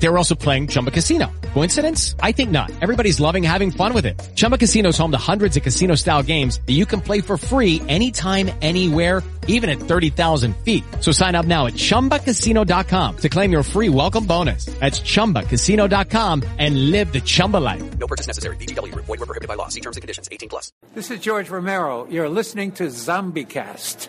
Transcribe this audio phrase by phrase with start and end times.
[0.00, 1.30] They were also playing Chumba Casino.
[1.54, 2.14] Coincidence?
[2.20, 2.70] I think not.
[2.80, 4.14] Everybody's loving having fun with it.
[4.36, 7.82] Chumba Casino is home to hundreds of casino-style games that you can play for free
[7.88, 10.84] anytime, anywhere, even at 30,000 feet.
[11.00, 14.66] So sign up now at ChumbaCasino.com to claim your free welcome bonus.
[14.78, 17.98] That's ChumbaCasino.com and live the Chumba life.
[17.98, 18.56] No purchase necessary.
[18.56, 19.06] VGW Group.
[19.06, 19.68] Void were prohibited by law.
[19.68, 20.28] See terms and conditions.
[20.30, 20.70] 18 plus.
[20.94, 22.06] This is George Romero.
[22.08, 24.08] You're listening to ZombieCast.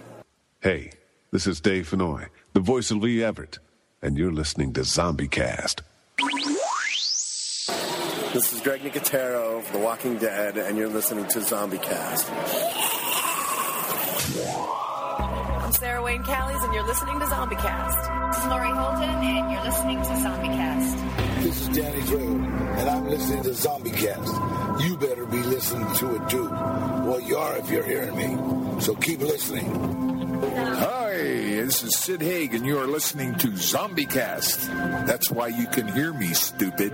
[0.61, 0.91] Hey,
[1.31, 3.59] this is Dave Fennoy, the voice of Lee Everett,
[4.01, 5.81] and you're listening to Zombie Cast.
[8.33, 12.29] This is Greg Nicotero of The Walking Dead, and you're listening to Zombie Cast.
[15.63, 17.97] I'm Sarah Wayne Callies, and you're listening to Zombie Cast.
[18.31, 21.28] This is Laurie Holden, and you're listening to ZombieCast.
[21.41, 24.81] This is Danny Trejo, and I'm listening to ZombieCast.
[24.83, 26.49] You better be listening to it too.
[26.49, 28.81] Well, you are if you're hearing me.
[28.81, 29.99] So keep listening.
[30.41, 35.05] Hi, this is Sid Haig, and you are listening to ZombieCast.
[35.05, 36.93] That's why you can hear me, stupid.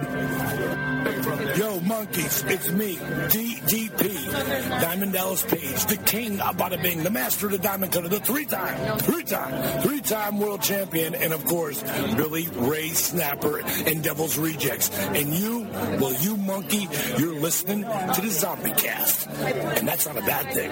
[1.55, 7.45] Yo, monkeys, it's me, DDP, Diamond Dallas Page, the king of bada bing, the master
[7.45, 11.83] of the diamond cutter, the three-time, three-time, three-time world champion, and of course,
[12.15, 14.89] Billy Ray Snapper and Devil's Rejects.
[14.99, 15.67] And you,
[15.99, 19.27] well, you monkey, you're listening to the Zombie Cast.
[19.27, 20.69] And that's not a bad thing.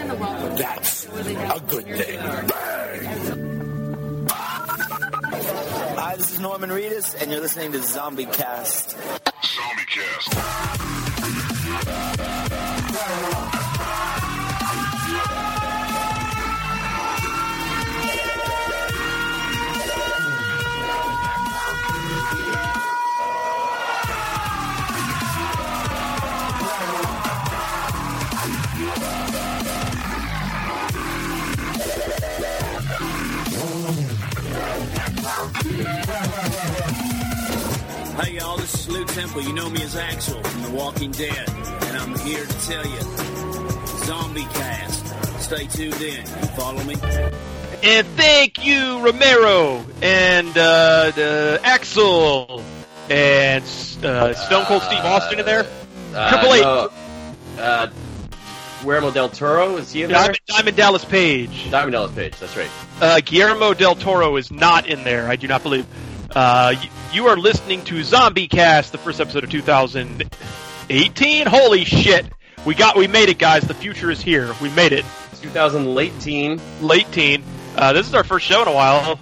[0.57, 2.19] That's a good thing.
[2.47, 3.43] Bang!
[5.97, 8.97] Hi, this is Norman Reedus, and you're listening to Zombie Cast.
[38.21, 39.41] Hey y'all, this is Lew Temple.
[39.41, 43.01] You know me as Axel from The Walking Dead, and I'm here to tell you,
[44.05, 45.41] Zombie Cast.
[45.41, 46.19] Stay tuned in.
[46.19, 46.93] You follow me?
[47.81, 52.61] And thank you, Romero and uh, the Axel
[53.09, 55.65] and uh, Stone Cold Steve Austin in there.
[56.13, 56.61] Uh, Triple H.
[56.61, 56.89] no,
[57.57, 57.87] uh,
[58.83, 60.19] Guillermo del Toro is he in there?
[60.19, 61.71] Diamond, Diamond Dallas Page.
[61.71, 62.37] Diamond Dallas Page.
[62.37, 62.69] That's right.
[63.01, 65.27] Uh, Guillermo del Toro is not in there.
[65.27, 65.87] I do not believe.
[66.35, 71.45] Uh, you, you are listening to Zombie Cast, the first episode of 2018.
[71.45, 72.25] Holy shit!
[72.65, 73.63] We got, we made it, guys.
[73.63, 74.53] The future is here.
[74.61, 75.05] We made it.
[75.41, 76.59] 2018.
[76.81, 77.43] Late teen.
[77.75, 79.19] Uh, this is our first show in a while.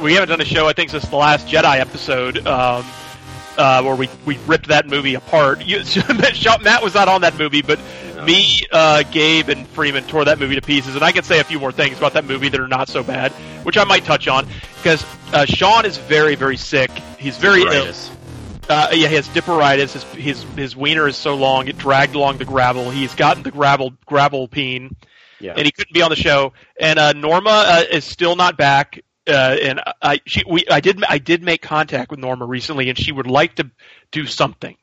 [0.00, 2.84] We haven't done a show, I think, since the last Jedi episode, um,
[3.58, 5.64] uh, where we, we ripped that movie apart.
[5.64, 5.78] You,
[6.62, 7.78] Matt was not on that movie, but
[8.24, 10.94] me, uh, Gabe, and Freeman tore that movie to pieces.
[10.94, 13.02] And I can say a few more things about that movie that are not so
[13.02, 13.32] bad,
[13.64, 14.46] which I might touch on
[14.76, 16.90] because uh, Sean is very, very sick.
[17.18, 17.92] He's very ill.
[18.68, 19.92] Uh, yeah, he has dipperitis.
[19.92, 22.90] His, his his wiener is so long it dragged along the gravel.
[22.90, 24.96] He's gotten the gravel gravel peen,
[25.38, 25.52] Yeah.
[25.54, 26.54] and he couldn't be on the show.
[26.80, 29.00] And uh, Norma uh, is still not back.
[29.26, 32.98] Uh, and I she we I did I did make contact with Norma recently, and
[32.98, 33.70] she would like to
[34.10, 34.76] do something.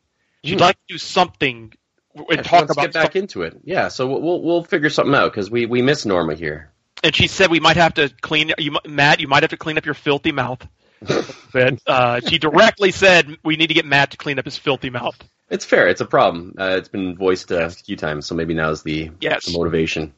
[0.44, 0.62] She'd Hmm.
[0.62, 1.74] like to do something
[2.16, 3.58] and Yeah, she talk about get back into it.
[3.64, 6.72] Yeah, so we'll we'll, we'll figure something out because we, we miss Norma here.
[7.04, 9.20] and she said we might have to clean you, Matt.
[9.20, 10.66] You might have to clean up your filthy mouth.
[11.54, 14.90] but uh, she directly said we need to get Matt to clean up his filthy
[14.92, 15.18] mouth.
[15.50, 15.88] It's fair.
[15.88, 16.54] It's a problem.
[16.58, 19.46] Uh, it's been voiced uh, a few times, so maybe now's the, Yes.
[19.48, 20.14] the motivation.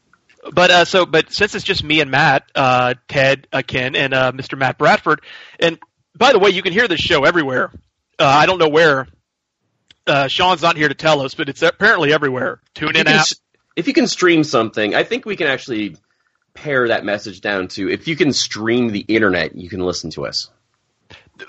[0.52, 4.14] But uh, so, but since it's just me and Matt, uh, Ted, uh, Ken, and
[4.14, 4.58] uh, Mr.
[4.58, 5.22] Matt Bradford,
[5.60, 5.80] and
[6.16, 7.72] by the way, you can hear this show everywhere.
[8.20, 9.08] Uh, I don't know where.
[10.06, 12.62] Uh, Sean's not here to tell us, but it's apparently everywhere.
[12.74, 13.28] Tune in app.
[13.76, 15.96] if you can stream something, I think we can actually
[16.54, 20.26] pare that message down to if you can stream the internet, you can listen to
[20.26, 20.50] us.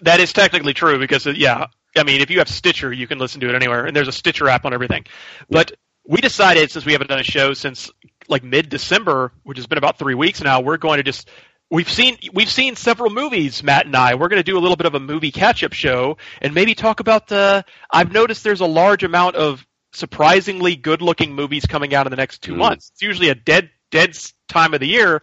[0.03, 1.67] That is technically true because, uh, yeah,
[1.97, 4.13] I mean, if you have Stitcher, you can listen to it anywhere, and there's a
[4.13, 5.05] Stitcher app on everything.
[5.51, 5.73] But
[6.07, 7.91] we decided since we haven't done a show since
[8.29, 11.29] like mid December, which has been about three weeks now, we're going to just
[11.71, 14.15] we've seen we've seen several movies, Matt and I.
[14.15, 16.75] We're going to do a little bit of a movie catch up show and maybe
[16.75, 17.65] talk about the.
[17.91, 22.17] I've noticed there's a large amount of surprisingly good looking movies coming out in the
[22.17, 22.59] next two Mm.
[22.59, 22.91] months.
[22.93, 24.17] It's usually a dead dead
[24.49, 25.23] time of the year,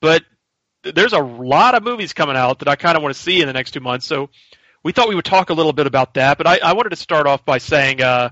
[0.00, 0.24] but
[0.82, 3.46] there's a lot of movies coming out that I kind of want to see in
[3.46, 4.06] the next two months.
[4.06, 4.30] So
[4.84, 6.38] we thought we would talk a little bit about that.
[6.38, 8.30] But I, I wanted to start off by saying uh,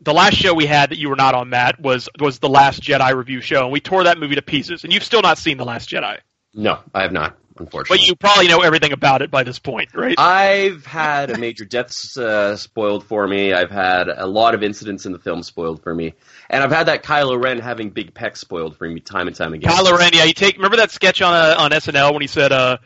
[0.00, 2.82] the last show we had that you were not on, Matt, was was the Last
[2.82, 4.84] Jedi review show, and we tore that movie to pieces.
[4.84, 6.18] And you've still not seen the Last Jedi.
[6.54, 7.36] No, I have not.
[7.58, 7.98] unfortunately.
[7.98, 10.14] But you probably know everything about it by this point, right?
[10.18, 13.52] I've had a major deaths uh, spoiled for me.
[13.52, 16.14] I've had a lot of incidents in the film spoiled for me,
[16.50, 19.54] and I've had that Kylo Ren having big pecs spoiled for me time and time
[19.54, 19.70] again.
[19.70, 20.56] Kylo Ren, yeah, you take.
[20.56, 22.78] Remember that sketch on uh, on SNL when he said, uh,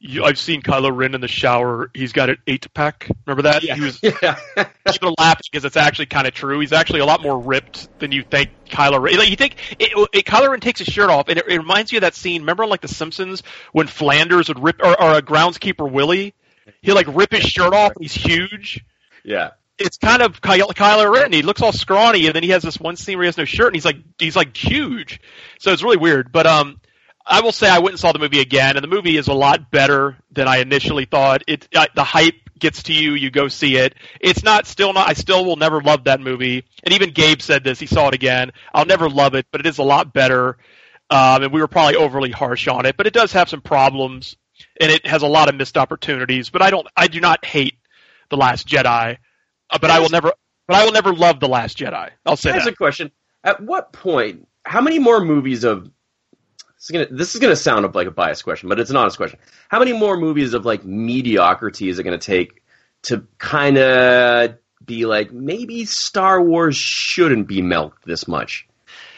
[0.00, 1.90] you, "I've seen Kylo Ren in the shower.
[1.94, 3.62] He's got an eight pack." Remember that?
[3.62, 3.74] Yeah.
[3.76, 4.38] He was yeah.
[4.56, 6.58] are laughing because it's actually kind of true.
[6.60, 8.50] He's actually a lot more ripped than you think.
[8.68, 11.44] Kylo Ren, like you think, it, it, Kylo Ren takes his shirt off, and it,
[11.48, 12.42] it reminds you of that scene.
[12.42, 13.42] Remember, like The Simpsons,
[13.72, 16.34] when Flanders would rip, or, or a groundskeeper Willie,
[16.82, 17.92] he'll like rip his shirt off.
[17.96, 18.84] and He's huge.
[19.24, 19.50] yeah.
[19.82, 21.32] It's kind of Ky- Kylo Ren.
[21.32, 23.46] He looks all scrawny, and then he has this one scene where he has no
[23.46, 25.20] shirt, and he's like he's like huge.
[25.58, 26.32] So it's really weird.
[26.32, 26.80] But um,
[27.30, 29.32] I will say I went and saw the movie again, and the movie is a
[29.32, 31.44] lot better than I initially thought.
[31.46, 33.94] It uh, the hype gets to you, you go see it.
[34.20, 35.08] It's not still not.
[35.08, 36.64] I still will never love that movie.
[36.84, 37.80] And even Gabe said this.
[37.80, 38.52] He saw it again.
[38.74, 40.58] I'll never love it, but it is a lot better.
[41.08, 44.36] Um, and we were probably overly harsh on it, but it does have some problems,
[44.80, 46.50] and it has a lot of missed opportunities.
[46.50, 46.86] But I don't.
[46.96, 47.74] I do not hate
[48.28, 49.16] the Last Jedi,
[49.70, 50.32] uh, but I will never.
[50.68, 52.10] But I will never love the Last Jedi.
[52.24, 52.74] I'll say Here's that.
[52.74, 53.10] a question:
[53.42, 54.46] At what point?
[54.64, 55.90] How many more movies of
[56.80, 59.16] this is gonna this is gonna sound like a biased question, but it's an honest
[59.18, 59.38] question.
[59.68, 62.62] How many more movies of like mediocrity is it gonna take
[63.02, 64.54] to kind of
[64.84, 68.66] be like maybe Star Wars shouldn't be milked this much?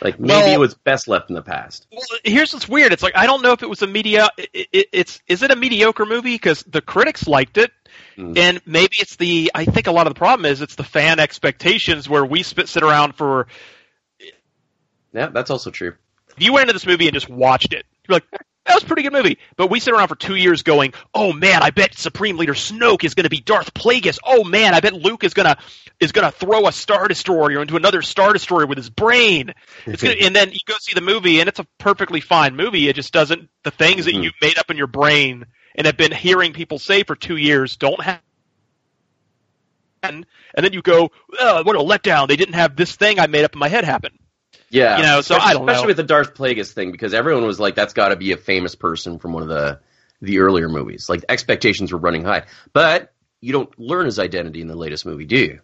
[0.00, 1.86] Like maybe Well- it was best left in the past.
[1.92, 2.92] Well, here's what's weird.
[2.92, 4.28] It's like I don't know if it was a media.
[4.36, 7.70] It, it, it's is it a mediocre movie because the critics liked it,
[8.16, 8.36] Mm.
[8.36, 9.50] and maybe it's the.
[9.54, 12.68] I think a lot of the problem is it's the fan expectations where we spit,
[12.68, 13.46] sit around for.
[15.12, 15.94] Yeah, that's also true.
[16.36, 18.24] If you went into this movie and just watched it, you're like,
[18.64, 19.38] that was a pretty good movie.
[19.56, 23.02] But we sit around for two years going, oh man, I bet Supreme Leader Snoke
[23.02, 24.18] is going to be Darth Plagueis.
[24.24, 25.58] Oh man, I bet Luke is gonna
[25.98, 29.52] is gonna throw a Star Destroyer into another Star Destroyer with his brain.
[29.86, 32.88] It's gonna, and then you go see the movie, and it's a perfectly fine movie.
[32.88, 34.46] It just doesn't the things that you mm-hmm.
[34.46, 38.00] made up in your brain and have been hearing people say for two years don't
[38.00, 38.22] happen.
[40.04, 40.26] And
[40.56, 42.28] then you go, oh, what a letdown!
[42.28, 44.18] They didn't have this thing I made up in my head happen.
[44.72, 45.72] Yeah, You know, so especially, I don't know.
[45.72, 48.38] especially with the Darth Plagueis thing because everyone was like, "That's got to be a
[48.38, 49.80] famous person from one of the
[50.22, 54.68] the earlier movies." Like expectations were running high, but you don't learn his identity in
[54.68, 55.60] the latest movie, do you?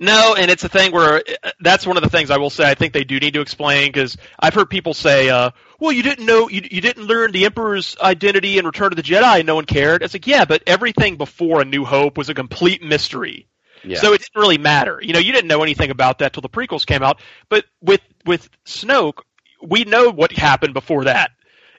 [0.00, 2.68] No, and it's a thing where uh, that's one of the things I will say.
[2.68, 6.02] I think they do need to explain because I've heard people say, uh, "Well, you
[6.02, 9.46] didn't know, you, you didn't learn the Emperor's identity in Return of the Jedi, and
[9.46, 12.82] no one cared." It's like, yeah, but everything before A New Hope was a complete
[12.82, 13.46] mystery.
[13.84, 13.98] Yeah.
[14.00, 14.98] So it didn't really matter.
[15.02, 17.20] You know, you didn't know anything about that till the prequels came out.
[17.48, 19.18] But with with Snoke,
[19.62, 21.30] we know what happened before that.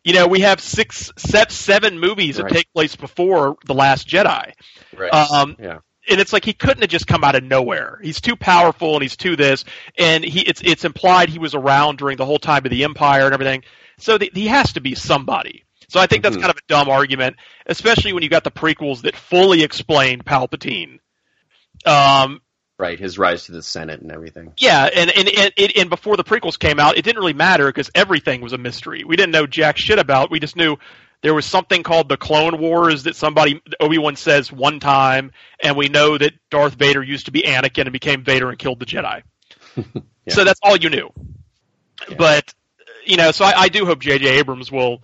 [0.04, 4.52] You know, we have six, se- seven movies that take place before the Last Jedi.
[4.96, 5.12] Right.
[5.12, 5.80] Um, yeah.
[6.07, 8.00] and it's like he couldn't have just come out of nowhere.
[8.04, 9.66] He's too powerful and he's too this,
[9.98, 13.25] and he it's it's implied he was around during the whole time of the Empire
[13.25, 13.63] and everything.
[13.98, 15.63] So the, he has to be somebody.
[15.90, 16.42] So I think that's Mhm.
[16.42, 21.00] kind of a dumb argument, especially when you got the prequels that fully explain Palpatine.
[21.86, 22.42] Um,
[22.78, 23.00] Right.
[23.00, 24.52] His rise to the Senate and everything.
[24.58, 27.90] yeah, and and, and and before the prequels came out, it didn't really matter because
[27.96, 29.06] everything was a mystery.
[29.06, 30.30] We didn't know jack shit about.
[30.30, 30.76] We just knew
[31.22, 35.32] there was something called the Clone Wars that somebody Obi Wan says one time,
[35.64, 38.80] and we know that Darth Vader used to be Anakin and became Vader and killed
[38.80, 39.24] the Jedi.
[40.28, 41.12] So that's all you knew.
[42.18, 42.54] But
[43.06, 44.26] you know, so I, I do hope J.J.
[44.40, 45.04] Abrams will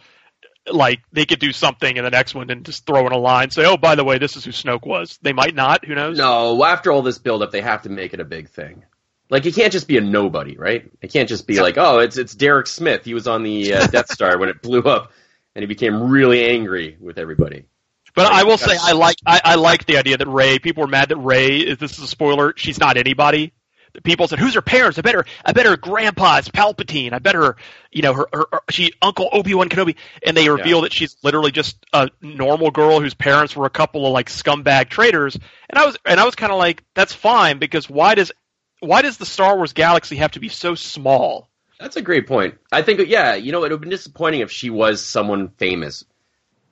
[0.70, 3.50] like they could do something in the next one and just throw in a line,
[3.50, 5.86] say, "Oh, by the way, this is who Snoke was." They might not.
[5.86, 6.18] Who knows?
[6.18, 8.84] No, after all this build up, they have to make it a big thing.
[9.30, 10.92] Like it can't just be a nobody, right?
[11.02, 13.06] It can't just be like, oh, it's it's Derek Smith.
[13.06, 15.12] He was on the uh, Death Star when it blew up,
[15.56, 17.66] and he became really angry with everybody.
[18.14, 20.60] But I will say I like I, I like the idea that Rey.
[20.60, 21.60] People were mad that Rey.
[21.60, 22.54] Is this is a spoiler?
[22.58, 23.54] She's not anybody.
[23.94, 24.98] The People said, "Who's her parents?
[24.98, 25.26] I bet her.
[25.46, 27.14] I bet her grandpa is Palpatine.
[27.14, 27.58] I bet her.
[27.92, 28.28] You know, her.
[28.34, 29.96] her, her she Uncle Obi Wan Kenobi."
[30.26, 34.06] And they reveal that she's literally just a normal girl whose parents were a couple
[34.06, 35.38] of like scumbag traitors.
[35.70, 38.32] And I was and I was kind of like, "That's fine," because why does
[38.80, 41.50] why does the Star Wars galaxy have to be so small?
[41.80, 42.56] That's a great point.
[42.72, 46.06] I think, yeah, you know, it would have been disappointing if she was someone famous.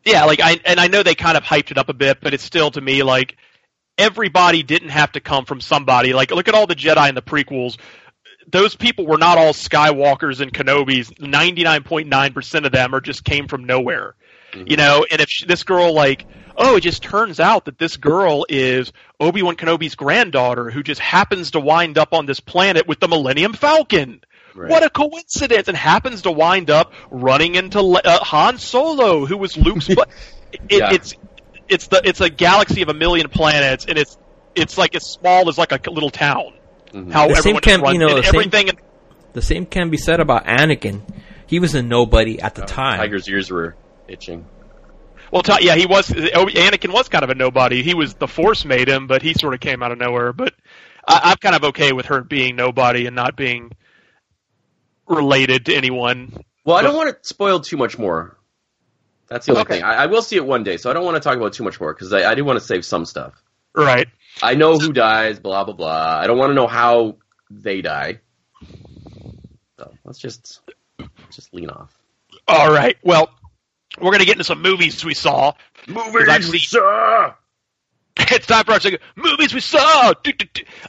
[0.06, 2.34] Yeah, like I and I know they kind of hyped it up a bit, but
[2.34, 3.38] it's still to me like
[4.00, 6.14] everybody didn't have to come from somebody.
[6.14, 7.78] Like look at all the Jedi in the prequels.
[8.52, 11.20] Those people were not all Skywalkers and Kenobis.
[11.20, 14.16] Ninety nine point nine percent of them are just came from nowhere.
[14.66, 16.26] You know, and if she, this girl like,
[16.58, 21.00] oh, it just turns out that this girl is Obi Wan Kenobi's granddaughter who just
[21.00, 24.22] happens to wind up on this planet with the Millennium Falcon.
[24.56, 25.68] What a coincidence!
[25.68, 29.88] And happens to wind up running into Le- uh, Han Solo, who was Luke's.
[29.96, 30.10] but
[30.52, 30.94] it, Yeah.
[30.94, 31.14] it's
[31.70, 34.18] it's the it's a galaxy of a million planets, and it's
[34.56, 36.54] it's like as small as like a little town.
[36.92, 37.12] Mm-hmm.
[37.12, 38.80] How the same everyone can runs you know and the same, everything.
[39.34, 41.02] the same can be said about Anakin.
[41.48, 42.98] He was a nobody at the oh, time.
[42.98, 43.76] Tiger's ears were
[44.08, 44.46] itching.
[45.32, 46.12] Well, Ty- yeah, he was.
[46.12, 47.84] oh, Anakin was kind of a nobody.
[47.84, 50.34] He was the Force made him, but he sort of came out of nowhere.
[50.34, 50.54] But
[51.08, 53.72] I, I'm kind of okay with her being nobody and not being
[55.08, 56.44] related to anyone.
[56.66, 58.39] Well, I don't want to spoil too much more.
[59.30, 59.76] That's the only Okay.
[59.76, 59.84] thing.
[59.84, 61.64] I, I will see it one day, so I don't want to talk about too
[61.64, 63.34] much more because I, I do want to save some stuff.
[63.76, 64.08] Right.
[64.42, 66.20] I know who dies, blah blah blah.
[66.20, 67.18] I don't want to know how
[67.52, 68.20] they die.
[69.78, 70.62] So let's just
[71.32, 71.96] just lean off.
[72.48, 72.98] All right.
[73.04, 73.30] Well,
[74.02, 75.54] we're gonna get into some movies we saw.
[75.88, 77.34] Movies we saw.
[78.18, 79.04] it's time for our segment.
[79.16, 80.14] Movies we saw.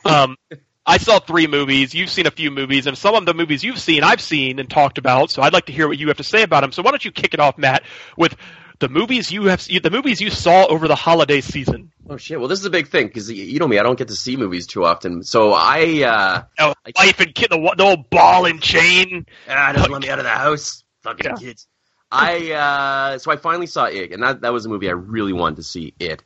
[0.05, 0.37] Um,
[0.91, 1.95] I saw three movies.
[1.95, 4.69] You've seen a few movies, and some of the movies you've seen, I've seen and
[4.69, 5.31] talked about.
[5.31, 6.73] So I'd like to hear what you have to say about them.
[6.73, 7.85] So why don't you kick it off, Matt,
[8.17, 8.35] with
[8.81, 11.93] the movies you have, the movies you saw over the holiday season?
[12.09, 12.41] Oh shit!
[12.41, 14.37] Well, this is a big thing because you know me, I don't get to see
[14.37, 15.23] movies too often.
[15.23, 19.27] So I, uh, Oh, wife and kid, the, the old ball and chain.
[19.49, 20.83] ah, doesn't let me out of the house.
[21.03, 21.37] Fucking Yeah.
[21.37, 21.69] kids.
[22.11, 25.33] I uh, so I finally saw it, and that that was a movie I really
[25.33, 25.95] wanted to see.
[26.01, 26.25] It.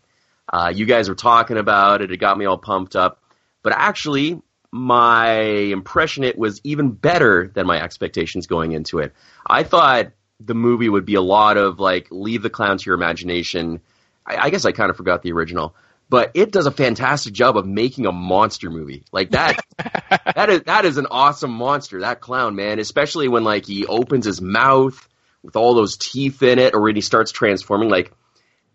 [0.50, 2.11] Uh, you guys were talking about it.
[2.11, 3.21] It got me all pumped up.
[3.62, 4.40] But actually,
[4.75, 9.12] my impression it was even better than my expectations going into it.
[9.47, 10.09] I thought
[10.40, 13.81] the movie would be a lot of like leave the clown to your imagination.
[14.26, 15.76] I, I guess I kind of forgot the original,
[16.11, 19.64] but it does a fantastic job of making a monster movie like that.
[20.35, 22.00] that is that is an awesome monster.
[22.00, 25.09] That clown man, especially when like he opens his mouth
[25.45, 27.90] with all those teeth in it, or when he starts transforming.
[27.90, 28.11] Like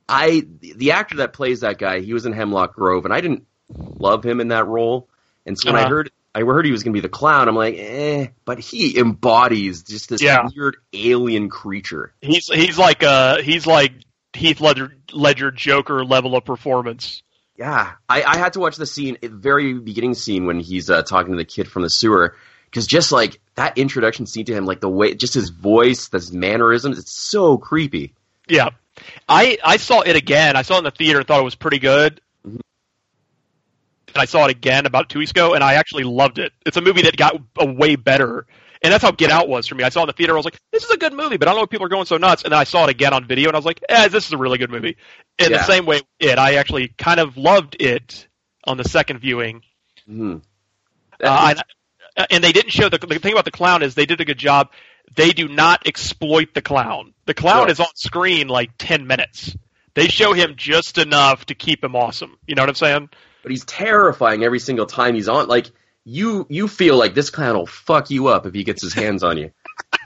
[0.08, 3.48] I, the actor that plays that guy, he was in Hemlock Grove, and I didn't
[3.68, 5.10] love him in that role.
[5.46, 5.90] And so when I Uh-huh.
[5.90, 8.28] heard I heard he was going to be the clown, I'm like, eh.
[8.46, 10.48] But he embodies just this Yeah.
[10.56, 12.14] weird alien creature.
[12.22, 13.94] He's he's like uh he's like
[14.34, 17.24] Heath Ledger, Ledger Joker level of performance.
[17.58, 21.02] Yeah, I, I had to watch the scene, the very beginning scene when he's uh,
[21.04, 24.66] talking to the kid from the sewer, because just like that introduction scene to him,
[24.66, 28.14] like the way, just his voice, his mannerisms, it's so creepy.
[28.48, 28.70] Yeah,
[29.28, 30.56] I I saw it again.
[30.56, 32.22] I saw it in the theater and thought it was pretty good.
[34.20, 36.52] And I saw it again about two weeks ago, and I actually loved it.
[36.66, 38.48] It's a movie that got a way better,
[38.82, 39.86] and that's how Get Out was for me.
[39.86, 41.48] I saw it in the theater, I was like, "This is a good movie," but
[41.48, 42.44] I don't know why people are going so nuts.
[42.44, 44.34] And then I saw it again on video, and I was like, "Eh, this is
[44.34, 44.98] a really good movie."
[45.38, 45.60] In Yeah.
[45.60, 48.28] the same way, it I actually kind of loved it
[48.66, 49.62] on the second viewing.
[50.06, 50.40] hmm
[51.24, 51.54] Uh,
[52.18, 54.26] and, and they didn't show the, the thing about the clown is they did a
[54.26, 54.72] good job.
[55.16, 57.14] They do not exploit the clown.
[57.26, 57.72] The clown No.
[57.72, 59.56] is on screen like ten minutes.
[59.94, 62.38] They show him just enough to keep him awesome.
[62.48, 63.10] You know what I'm saying?
[63.42, 65.48] But he's terrifying every single time he's on.
[65.48, 65.72] Like
[66.04, 69.24] you, you feel like this clown will fuck you up if he gets his hands
[69.24, 69.52] on you.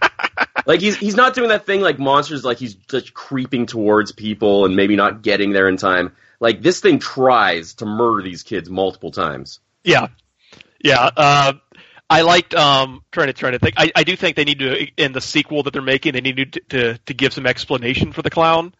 [0.66, 4.66] like he's he's not doing that thing like monsters, like he's just creeping towards people
[4.66, 6.14] and maybe not getting there in time.
[6.40, 9.60] Like this thing tries to murder these kids multiple times.
[9.84, 10.08] Yeah,
[10.84, 11.10] yeah.
[11.16, 11.54] Uh,
[12.10, 13.76] I liked um, trying to trying to think.
[13.78, 16.14] I, I do think they need to in the sequel that they're making.
[16.14, 18.74] They need to to, to give some explanation for the clown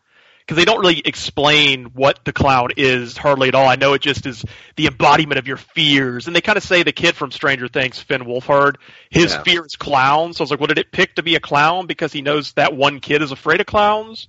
[0.46, 3.68] because they don't really explain what the clown is hardly at all.
[3.68, 4.44] I know it just is
[4.76, 8.00] the embodiment of your fears, and they kind of say the kid from Stranger Things,
[8.00, 8.76] Finn Wolfhard,
[9.10, 9.44] his Yeah.
[9.44, 10.38] fear is clowns.
[10.38, 12.52] So I was like, what did it pick to be a clown because he knows
[12.54, 14.28] that one kid is afraid of clowns?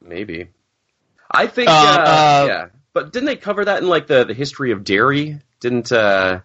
[0.00, 0.48] Maybe.
[1.30, 2.66] I think, Uh, uh, uh, yeah.
[2.92, 5.40] But didn't they cover that in like the, the history of dairy?
[5.60, 6.40] Didn't uh,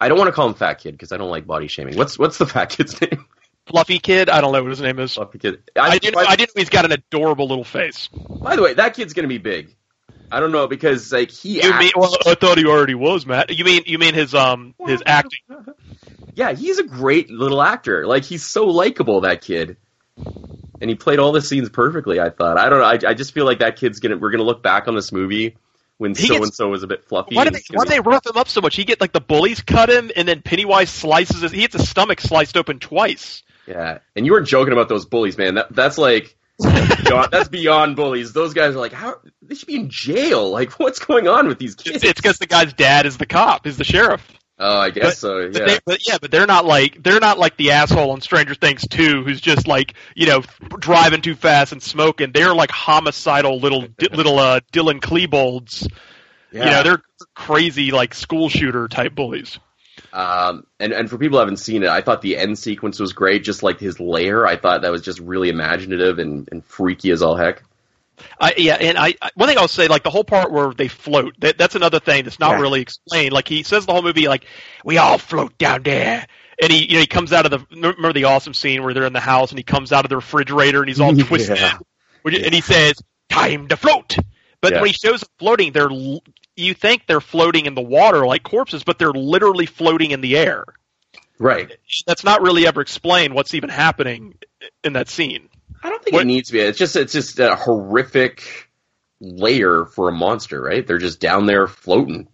[0.00, 1.96] I don't want to call him fat kid because I don't like body shaming.
[1.96, 3.24] What's what's the fat kid's name?
[3.68, 5.14] Fluffy kid, I don't know what his name is.
[5.14, 5.70] Fluffy kid.
[5.76, 6.18] I, didn't.
[6.18, 8.08] I didn't know he's got an adorable little face.
[8.08, 9.74] By the way, that kid's gonna be big.
[10.30, 11.62] I don't know because like he.
[11.62, 11.92] You act- mean?
[11.96, 13.56] Well, I thought he already was, Matt.
[13.56, 13.82] You mean?
[13.86, 15.40] You mean his um his acting?
[16.34, 18.06] yeah, he's a great little actor.
[18.06, 19.76] Like he's so likable, that kid.
[20.80, 22.20] And he played all the scenes perfectly.
[22.20, 22.58] I thought.
[22.58, 23.08] I don't know.
[23.08, 24.16] I, I just feel like that kid's gonna.
[24.16, 25.56] We're gonna look back on this movie
[25.98, 27.34] when so and so was a bit fluffy.
[27.34, 28.76] Why do they why do they rough him up so much?
[28.76, 31.52] He get like the bullies cut him, and then Pennywise slices his.
[31.52, 33.42] He gets his stomach sliced open twice.
[33.68, 35.54] Yeah, and you weren't joking about those bullies, man.
[35.56, 36.34] That that's like.
[36.60, 38.32] beyond, that's beyond bullies.
[38.32, 40.50] Those guys are like, how they should be in jail.
[40.50, 42.02] Like, what's going on with these kids?
[42.02, 44.26] It's because the guy's dad is the cop, is the sheriff.
[44.58, 45.38] Oh, I guess But- so.
[45.38, 45.48] Yeah.
[45.52, 48.56] But, they, but yeah, but they're not like they're not like the asshole on Stranger
[48.56, 50.42] Things 2 who's just like you know
[50.80, 52.32] driving too fast and smoking.
[52.32, 55.86] They're like homicidal little little uh, Dylan Klebold's.
[56.50, 57.02] You know, they're
[57.34, 59.60] crazy like school shooter type bullies.
[60.12, 63.12] Um, and, and for people who haven't seen it, I thought the end sequence was
[63.12, 63.44] great.
[63.44, 67.22] Just like his lair, I thought that was just really imaginative and, and freaky as
[67.22, 67.62] all heck.
[68.40, 71.34] I, yeah, and I one thing I'll say, like the whole part where they float,
[71.38, 72.60] that, that's another thing that's not Yeah.
[72.62, 73.32] really explained.
[73.32, 74.44] Like he says the whole movie, like
[74.84, 76.26] we all float down there,
[76.60, 79.04] and he you know he comes out of the remember the awesome scene where they're
[79.06, 81.58] in the house and he comes out of the refrigerator and he's all twisted,
[82.22, 82.94] Which- and he says
[83.28, 84.16] time to float.
[84.60, 84.80] But Yeah.
[84.80, 85.88] when he shows them floating, they're
[86.58, 90.36] you think they're floating in the water like corpses, but they're literally floating in the
[90.36, 90.64] air.
[91.38, 91.70] Right.
[92.06, 93.34] That's not really ever explained.
[93.34, 94.34] What's even happening
[94.82, 95.48] in that scene?
[95.82, 96.60] I don't think it needs to be.
[96.60, 98.68] It's just it's just a horrific
[99.20, 100.84] layer for a monster, right?
[100.86, 102.28] They're just down there floating.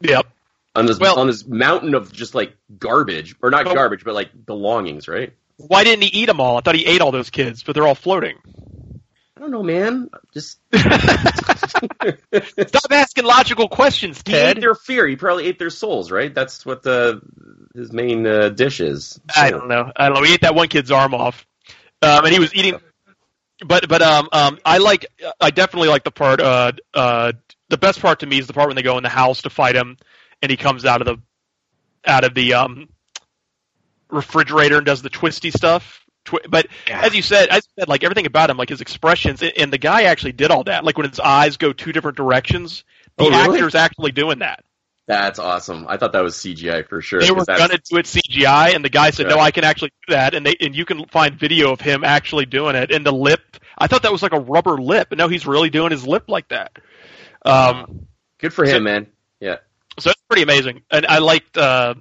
[0.00, 0.26] Yep.
[0.74, 4.14] On this Well- on this mountain of just like garbage, or not But- garbage, but
[4.14, 5.32] like belongings, right?
[5.58, 6.58] Why didn't he eat them all?
[6.58, 8.36] I thought he ate all those kids, but they're all floating.
[9.36, 10.08] I don't know, man.
[10.32, 12.16] Just Stop
[12.90, 14.34] asking logical questions, Ted.
[14.34, 15.06] he ate their fear.
[15.06, 16.34] He probably ate their souls, right?
[16.34, 17.20] That's what the
[17.74, 19.20] his main uh, dish is.
[19.36, 19.92] I don't know.
[19.94, 20.22] I don't know.
[20.22, 21.46] He ate that one kid's arm off,
[22.00, 22.80] um, and he was eating.
[23.64, 25.06] But but um um I like
[25.40, 27.32] I definitely like the part uh uh
[27.68, 29.50] the best part to me is the part when they go in the house to
[29.50, 29.96] fight him,
[30.42, 32.88] and he comes out of the out of the um
[34.10, 36.05] refrigerator and does the twisty stuff.
[36.26, 39.52] Twi- but as you said, I said, like everything about him, like his expressions, and-
[39.56, 40.84] and the guy actually did all that.
[40.84, 42.84] Like when his eyes go two different directions,
[43.16, 43.58] the Oh, really?
[43.58, 44.62] actor's actually doing that.
[45.08, 45.86] That's awesome.
[45.88, 47.20] I thought that was CGI for sure.
[47.20, 49.92] They were that's- gonna do it CGI, and the guy said, "No, I can actually
[50.08, 52.90] do that." And they and you can find video of him actually doing it.
[52.90, 53.40] And the lip,
[53.78, 56.24] I thought that was like a rubber lip, but no, he's really doing his lip
[56.28, 56.72] like that.
[57.44, 58.06] Um,
[58.40, 59.06] Good for him, man.
[59.40, 59.56] Yeah.
[59.98, 61.94] so it's pretty amazing, and I liked uh,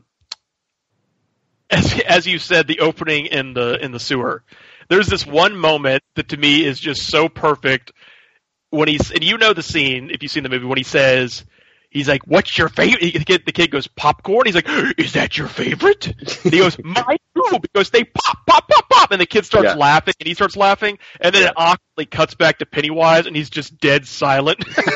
[1.70, 4.44] as as you said the opening in the in the sewer.
[4.90, 7.92] There's this one moment that to me is just so perfect
[8.70, 11.46] when he's and you know the scene if you've seen the movie when he says.
[11.96, 15.38] He's like, "What's your favorite?" The kid, the kid goes, "Popcorn." He's like, "Is that
[15.38, 19.26] your favorite?" And he goes, "My too," because they pop, pop, pop, pop, and the
[19.26, 19.76] kid starts Yeah.
[19.76, 23.50] laughing, and he starts laughing, and then it awkwardly cuts back to Pennywise, and he's
[23.50, 24.62] just dead silent.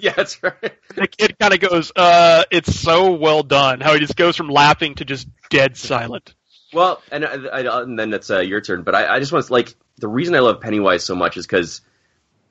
[0.00, 0.74] yeah, that's right.
[0.96, 3.80] the kid kind of goes, uh, it's so well done.
[3.80, 6.34] How he just goes from laughing to just dead silent.
[6.72, 8.82] Well, and, I, I, and then it's uh, your turn.
[8.82, 11.46] But I, I just want to like the reason I love Pennywise so much is
[11.46, 11.80] because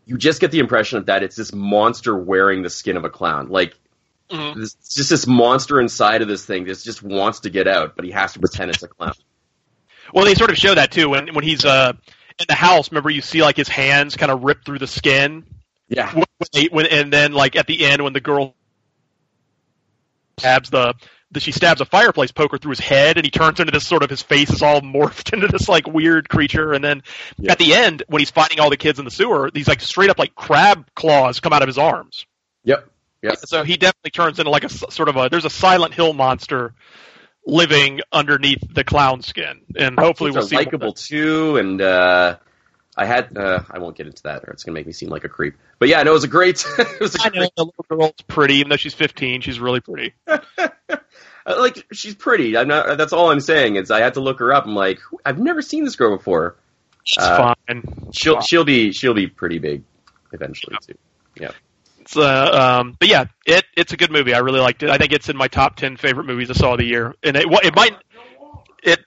[0.06, 3.10] you just get the impression of that it's this monster wearing the skin of a
[3.10, 3.50] clown.
[3.50, 3.75] Like
[4.32, 8.06] it's just this monster inside of this thing that just wants to get out, but
[8.06, 9.14] he has to pretend it's a clown.
[10.14, 11.94] Well, they sort of show that too when when he's uh
[12.40, 12.92] in the house.
[12.92, 15.46] Remember, you see like his hands kind of rip through the skin.
[15.88, 16.14] Yeah.
[16.14, 18.56] When they, when, and then like at the end when the girl
[20.40, 20.94] stabs the.
[21.32, 24.04] the she stabs a fireplace poker through his head, and he turns into this sort
[24.04, 26.74] of his face is all morphed into this like weird creature.
[26.74, 27.04] And then
[27.48, 30.10] at the end, when he's fighting all the kids in the sewer, these like straight
[30.10, 32.26] up like crab claws come out of his arms.
[32.63, 32.89] Yep.
[33.21, 33.38] Yep.
[33.45, 36.73] So he definitely turns into like a sort of a there's a Silent Hill monster
[37.45, 40.55] living underneath the clown skin, and hopefully we'll see.
[40.55, 42.38] likable too, and uh,
[42.95, 45.23] I had uh, I won't get into that, or it's gonna make me seem like
[45.23, 45.55] a creep.
[45.79, 46.65] But yeah, no, it was a great.
[46.77, 47.19] it was a.
[47.23, 49.41] I know the little girl's pretty, even though she's 15.
[49.41, 50.13] She's really pretty.
[51.45, 52.58] Uh, like she's pretty.
[52.58, 52.97] I'm not.
[52.97, 53.77] That's all I'm saying.
[53.77, 54.65] Is I had to look her up.
[54.65, 56.58] I'm like, I've never seen this girl before.
[57.05, 58.12] She's Uh, fine.
[58.12, 59.84] She'll she'll be she'll be pretty big
[60.34, 60.95] eventually too.
[61.39, 61.51] Yeah.
[62.10, 64.34] It's, uh, um, but yeah, it it's a good movie.
[64.34, 64.89] I really liked it.
[64.89, 67.38] I think it's in my top 10 favorite movies I saw of the year, and
[67.38, 67.95] it it might
[68.82, 69.00] it.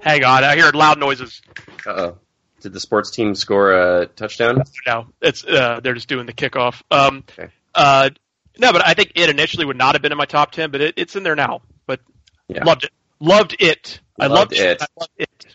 [0.00, 1.40] Hang on, I hear loud noises.
[1.86, 2.18] Uh oh.
[2.60, 4.64] Did the sports team score a touchdown?
[4.84, 6.82] No, it's uh, they're just doing the kickoff.
[6.90, 7.52] Um, Okay.
[7.74, 8.10] uh,
[8.58, 10.80] no, but I think it initially would not have been in my top 10, but
[10.80, 11.62] it, it's in there now.
[11.86, 12.00] But
[12.48, 12.64] Yeah.
[12.64, 12.90] loved it.
[13.20, 14.00] Loved it.
[14.18, 14.82] I Loved loved, it.
[14.82, 15.46] I loved it.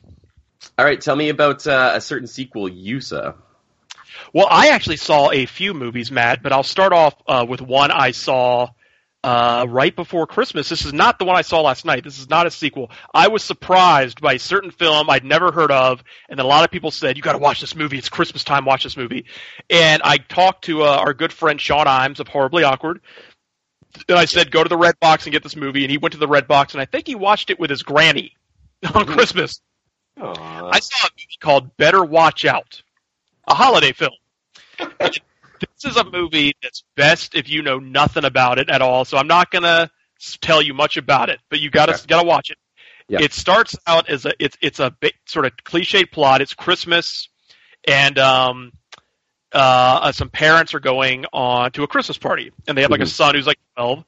[0.79, 0.99] All right.
[0.99, 3.33] Tell me about uh, a certain sequel you saw.
[4.33, 7.91] Well, I actually saw a few movies, Matt, but I'll start off uh, with one
[7.91, 8.69] I saw
[9.23, 10.69] uh, right before Christmas.
[10.69, 12.03] This is not the one I saw last night.
[12.03, 12.91] This is not a sequel.
[13.13, 16.71] I was surprised by a certain film I'd never heard of, and a lot of
[16.71, 17.97] people said, "You got to watch this movie.
[17.97, 18.65] It's Christmas time.
[18.65, 19.25] Watch this movie."
[19.69, 23.01] And I talked to uh, our good friend Sean Imes of Horribly Awkward.
[24.09, 25.83] And I said, go to the Red Box and get this movie.
[25.83, 27.81] And he went to the Red Box, and I think he watched it with his
[27.83, 28.35] granny
[28.93, 29.61] on Christmas.
[30.17, 32.83] I saw a movie called Better Watch Out,
[33.47, 34.13] a holiday film.
[34.99, 39.05] This is a movie that's best if you know nothing about it at all.
[39.05, 39.89] So I'm not gonna
[40.21, 42.03] s- tell you much about it, but you gotta Okay.
[42.07, 42.57] gotta watch it.
[43.07, 43.21] Yeah.
[43.21, 46.41] It starts out as a it's it's a bit, sort of cliched plot.
[46.41, 47.29] It's Christmas,
[47.87, 48.71] and um,
[49.53, 53.05] uh, some parents are going on to a Christmas party, and they have like a
[53.05, 53.09] Mhm.
[53.09, 54.03] son who's like 12,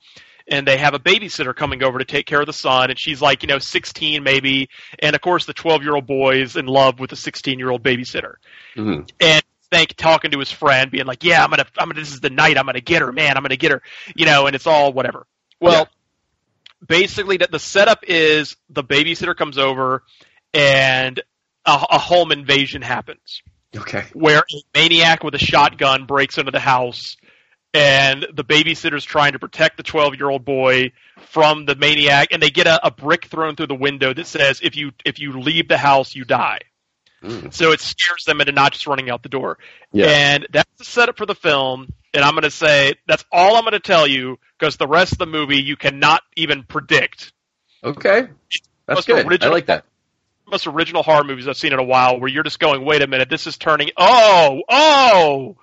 [0.49, 3.21] and they have a babysitter coming over to take care of the son, and she's
[3.21, 6.65] like you know 16 maybe, and of course the 12 year old boy is in
[6.65, 8.35] love with the 16 year old babysitter,
[8.75, 11.99] hmm and Thank talking to his friend, being like, "Yeah, I'm gonna, I'm gonna.
[11.99, 12.57] This is the night.
[12.57, 13.35] I'm gonna get her, man.
[13.35, 13.81] I'm gonna get her."
[14.15, 15.27] You know, and it's all whatever.
[15.59, 15.89] Well,
[16.87, 20.03] basically, that the setup is the babysitter comes over,
[20.53, 21.19] and
[21.65, 23.41] a, a home invasion happens
[23.75, 24.05] Okay.
[24.13, 27.17] where a maniac with a shotgun breaks into the house
[27.73, 30.91] and the babysitter's trying to protect the 12 year old boy
[31.29, 34.61] from the maniac and they get a, a brick thrown through the window that says
[34.63, 36.59] if you if you leave the house you die
[37.23, 37.51] Mm.
[37.51, 39.57] so it scares them into not just running out the door
[39.91, 40.05] Yeah.
[40.05, 43.63] and that's the setup for the film and i'm going to say that's all i'm
[43.63, 47.33] going to tell you because the rest of the movie you cannot even predict
[47.83, 48.27] Okay.
[48.85, 49.25] That's good.
[49.25, 49.85] I original- like that.
[50.49, 53.07] most original horror movies I've seen in a while, where you're just going, "Wait a
[53.07, 55.57] minute, this is turning." Oh, oh,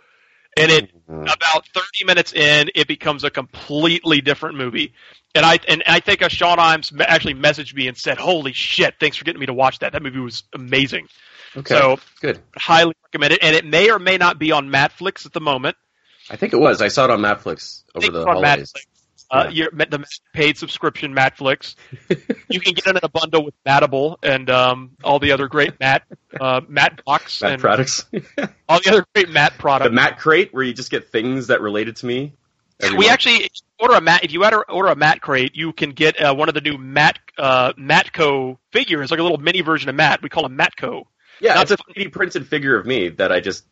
[0.56, 4.94] and it about 30 minutes in, it becomes a completely different movie.
[5.34, 8.94] And I and I think uh, Sean Imes actually messaged me and said, "Holy shit!
[9.00, 9.92] Thanks for getting me to watch that.
[9.92, 11.08] That movie was amazing."
[11.56, 12.40] Okay, So good.
[12.56, 15.76] highly recommend it, and it may or may not be on Matflix at the moment.
[16.30, 16.80] I think it was.
[16.80, 18.72] I saw it on Netflix over the holidays.
[18.72, 18.86] Matflix.
[19.31, 21.74] Uh, your, the paid subscription Matflix.
[22.48, 25.81] you can get it in a bundle with Matable and um, all the other great
[25.81, 26.05] Matt
[26.40, 28.07] uh, Matt box Matt and products.
[28.68, 29.88] all the other great Matt products.
[29.88, 32.35] the Matt crate where you just get things that related to me.
[32.81, 33.48] every we actually
[33.79, 34.24] order a mat.
[34.24, 36.79] If you order, order a mat crate, you can get uh, one of the new
[36.79, 40.22] Mat uh, Matco figures, like a little mini version of Matt.
[40.22, 41.05] We call them Matco.
[41.40, 43.64] yeah, not it's a 3D printed figure of me that I just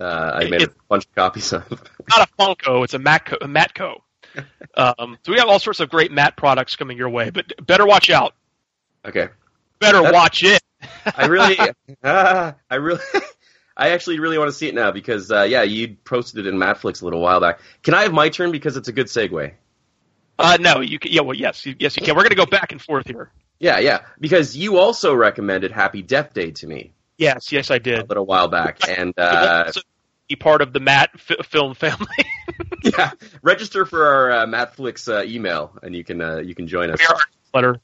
[0.00, 1.68] uh, I made a bunch of copies of.
[2.08, 3.36] Not a Funko, it's a Matco.
[3.40, 4.00] A Matco.
[4.76, 7.86] Um, so we have all sorts of great Matt products coming your way, but better
[7.86, 8.34] watch out.
[9.04, 9.28] Okay,
[9.78, 10.62] Better That's- watch it.
[11.16, 11.56] I really,
[12.04, 13.00] ah, I really,
[13.76, 16.56] I actually really want to see it now because uh, yeah, you posted it in
[16.58, 17.60] Matflix a little while back.
[17.82, 19.52] Can I have my turn because it's a good segue?
[20.38, 21.10] Uh, no, you can.
[21.10, 22.14] Yeah, well, yes, you, yes, you can.
[22.14, 23.32] We're going to go back and forth here.
[23.58, 27.98] Yeah, yeah, because you also recommended Happy Death Day to me Yes, yes, I did.
[27.98, 29.72] A little while back, and uh,
[30.28, 32.06] be part of the Matt f- film family.
[32.84, 33.12] yeah,
[33.42, 37.00] register for our uh, Matflix uh, email, and you can uh, you can join us.
[37.54, 37.80] Letter.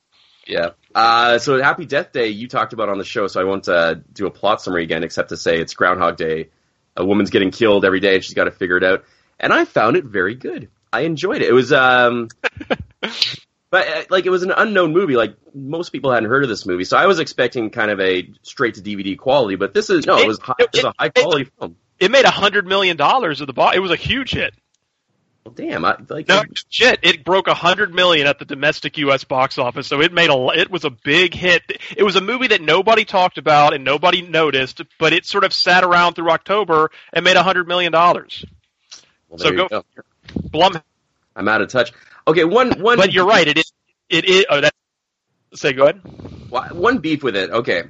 [0.46, 0.70] Yeah.
[0.94, 3.94] Uh, so Happy Death Day you talked about on the show, so I won't uh,
[4.12, 6.50] do a plot summary again, except to say it's Groundhog Day.
[6.96, 9.04] A woman's getting killed every day, and she's got to figure it out.
[9.40, 10.68] And I found it very good.
[10.92, 11.48] I enjoyed it.
[11.48, 12.28] It was, um,
[13.00, 15.16] but uh, like it was an unknown movie.
[15.16, 18.30] Like most people hadn't heard of this movie, so I was expecting kind of a
[18.42, 19.56] straight to DVD quality.
[19.56, 21.76] But this is no, it was high, it was a high quality film.
[22.00, 23.76] It made a hundred million dollars of the box.
[23.76, 24.54] It was a huge hit.
[25.44, 29.24] Well, damn, I, like No shit, it broke a hundred million at the domestic U.S.
[29.24, 30.48] box office, so it made a.
[30.58, 31.62] It was a big hit.
[31.94, 35.52] It was a movie that nobody talked about and nobody noticed, but it sort of
[35.52, 38.42] sat around through October and made a hundred million dollars.
[39.28, 39.84] well, So you go,
[40.34, 40.80] Blum.
[41.36, 41.92] I'm out of touch.
[42.26, 42.96] Okay, one one.
[42.96, 43.46] But you're right.
[43.46, 43.72] It is.
[44.08, 44.46] It is.
[44.48, 44.72] Oh, that.
[45.54, 46.00] Say, go ahead.
[46.48, 47.50] One beef with it.
[47.50, 47.82] Okay.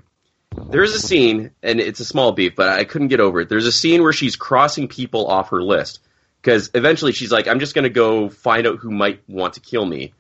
[0.71, 3.49] There's a scene, and it's a small beef, but I couldn't get over it.
[3.49, 6.01] There's a scene where she's crossing people off her list.
[6.45, 9.61] Because eventually she's like, I'm just going to go find out who might want to
[9.61, 10.13] kill me.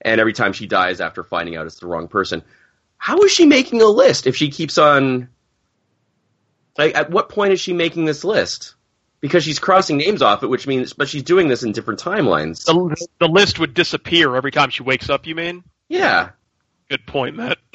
[0.00, 2.42] And every time she dies after finding out it's the wrong person.
[2.96, 5.30] How is she making a list if she keeps on.
[6.78, 8.74] Like, at what point is she making this list?
[9.20, 10.92] Because she's crossing names off it, which means.
[10.92, 12.64] But she's doing this in different timelines.
[12.66, 15.26] The, the list would disappear every time she wakes up.
[15.26, 15.64] You mean?
[15.88, 16.30] Yeah.
[16.94, 17.58] Good point, Matt.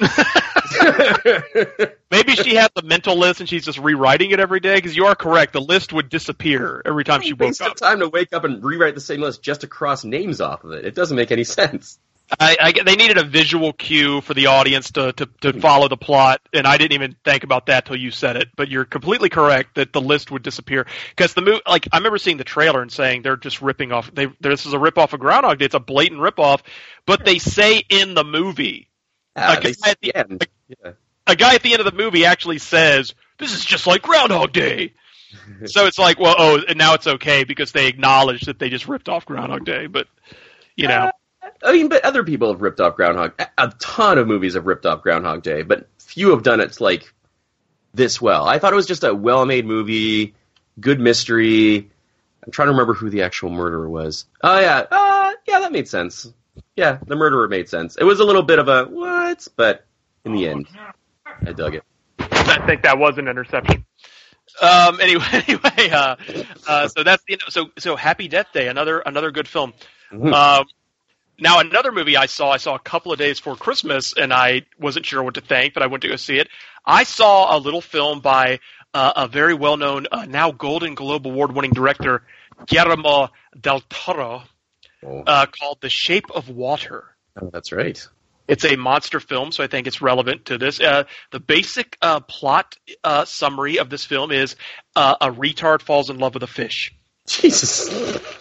[2.10, 4.76] Maybe she has a mental list and she's just rewriting it every day.
[4.76, 7.76] Because you are correct, the list would disappear every time she woke up.
[7.76, 10.72] time to wake up and rewrite the same list just to cross names off of
[10.72, 10.86] it.
[10.86, 11.98] It doesn't make any sense.
[12.38, 15.60] I, I, they needed a visual cue for the audience to, to, to hmm.
[15.60, 18.48] follow the plot, and I didn't even think about that till you said it.
[18.56, 21.60] But you're completely correct that the list would disappear because the movie.
[21.66, 24.10] Like I remember seeing the trailer and saying they're just ripping off.
[24.14, 25.66] They this is a rip off of Groundhog Day.
[25.66, 26.62] It's a blatant rip off,
[27.04, 28.89] but they say in the movie,
[29.36, 30.24] Ah, a, guy at the, yeah,
[30.68, 30.92] yeah.
[31.26, 34.52] a guy at the end of the movie actually says, "This is just like Groundhog
[34.52, 34.94] Day."
[35.66, 38.88] so it's like, well, oh, and now it's okay because they acknowledge that they just
[38.88, 39.86] ripped off Groundhog Day.
[39.86, 40.08] But
[40.76, 41.10] you know,
[41.62, 43.34] I mean, but other people have ripped off Groundhog.
[43.38, 46.80] A a ton of movies have ripped off Groundhog Day, but few have done it
[46.80, 47.12] like
[47.94, 48.46] this well.
[48.46, 50.34] I thought it was just a well-made movie,
[50.80, 51.90] good mystery.
[52.44, 54.26] I'm trying to remember who the actual murderer was.
[54.42, 56.32] Oh yeah, uh, yeah, that made sense.
[56.76, 57.96] Yeah, the murderer made sense.
[57.96, 59.86] It was a little bit of a what, but
[60.24, 60.66] in the end,
[61.46, 61.84] I dug it.
[62.18, 63.84] I think that was an interception.
[64.60, 66.16] Um, anyway, anyway, uh,
[66.66, 69.72] uh, so that's the so so Happy Death Day, another another good film.
[70.12, 70.32] Mhm.
[70.32, 70.66] Um,
[71.38, 74.62] now another movie I saw, I saw a couple of days before Christmas, and I
[74.78, 76.48] wasn't sure what to think, but I went to go see it.
[76.84, 78.60] I saw a little film by
[78.92, 82.22] uh, a very well known, uh, now Golden Globe award winning director
[82.66, 84.42] Guillermo del Toro,
[85.04, 87.04] uh, called The Shape of Water.
[87.40, 88.06] Oh, that's right.
[88.48, 90.80] It's a monster film, so I think it's relevant to this.
[90.80, 94.56] Uh, the basic uh, plot uh, summary of this film is
[94.96, 96.92] uh, a retard falls in love with a fish.
[97.28, 97.88] Jesus.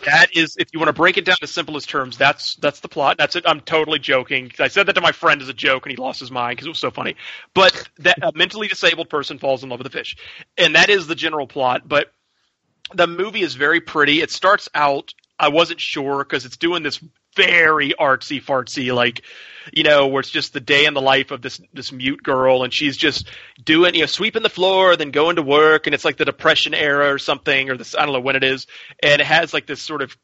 [0.05, 2.87] That is, if you want to break it down to simplest terms, that's that's the
[2.87, 3.17] plot.
[3.19, 3.43] That's it.
[3.45, 4.51] I'm totally joking.
[4.59, 6.65] I said that to my friend as a joke, and he lost his mind because
[6.65, 7.15] it was so funny.
[7.53, 10.15] But that a mentally disabled person falls in love with a fish,
[10.57, 11.87] and that is the general plot.
[11.87, 12.11] But
[12.93, 14.21] the movie is very pretty.
[14.21, 15.13] It starts out.
[15.39, 16.99] I wasn't sure because it's doing this
[17.35, 19.23] very artsy fartsy, like
[19.71, 22.63] you know, where it's just the day in the life of this this mute girl,
[22.63, 23.29] and she's just
[23.63, 26.73] doing you know sweeping the floor, then going to work, and it's like the Depression
[26.73, 28.67] era or something, or this I don't know when it is,
[29.01, 30.15] and it has like this sort of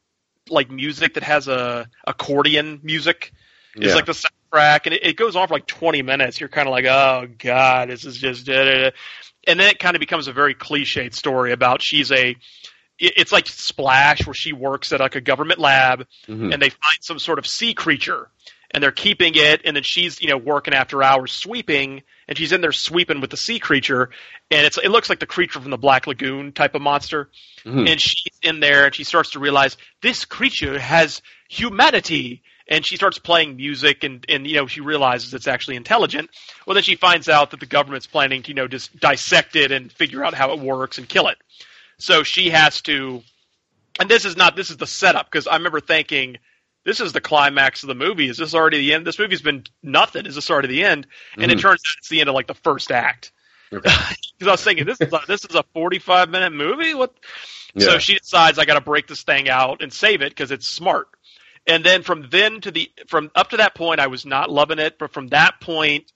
[0.50, 3.32] like music that has a accordion music.
[3.74, 3.94] It's Yeah.
[3.94, 6.38] like the soundtrack, and it, it goes on for like 20 minutes.
[6.40, 8.90] You're kind of like, oh god, this is just, da, da, da.
[9.46, 12.36] and then it kind of becomes a very cliched story about she's a.
[12.98, 16.52] it- It's like Splash, where she works at like a government lab, Mhm.
[16.52, 18.28] and they find some sort of sea creature,
[18.70, 22.52] and they're keeping it, and then she's you know working after hours sweeping, and she's
[22.52, 24.10] in there sweeping with the sea creature,
[24.50, 27.30] and it's it looks like the creature from the Black Lagoon type of monster,
[27.64, 27.90] Mhm.
[27.90, 32.96] and she's in there, and she starts to realize this creature has humanity, and she
[32.96, 36.30] starts playing music, and and you know she realizes it's actually intelligent.
[36.66, 39.70] Well, then she finds out that the government's planning to you know just dissect it
[39.72, 41.38] and figure out how it works and kill it.
[41.98, 43.22] So she has to,
[43.98, 46.38] and this is not this is the setup because I remember thinking.
[46.84, 48.28] This is the climax of the movie.
[48.28, 49.04] Is this already the end?
[49.04, 50.24] This movie's been nothing.
[50.24, 51.08] Is this already the end?
[51.36, 51.60] And it Mhm.
[51.62, 53.32] turns out it's the end of like the first act.
[53.70, 53.92] Because
[54.46, 56.94] I was thinking this is a, this is a forty five minute movie.
[56.94, 57.12] What?
[57.76, 60.68] So she decides I got to break this thing out and save it because it's
[60.68, 61.08] smart.
[61.66, 64.78] And then from then to the from up to that point, I was not loving
[64.78, 66.12] it, but from that point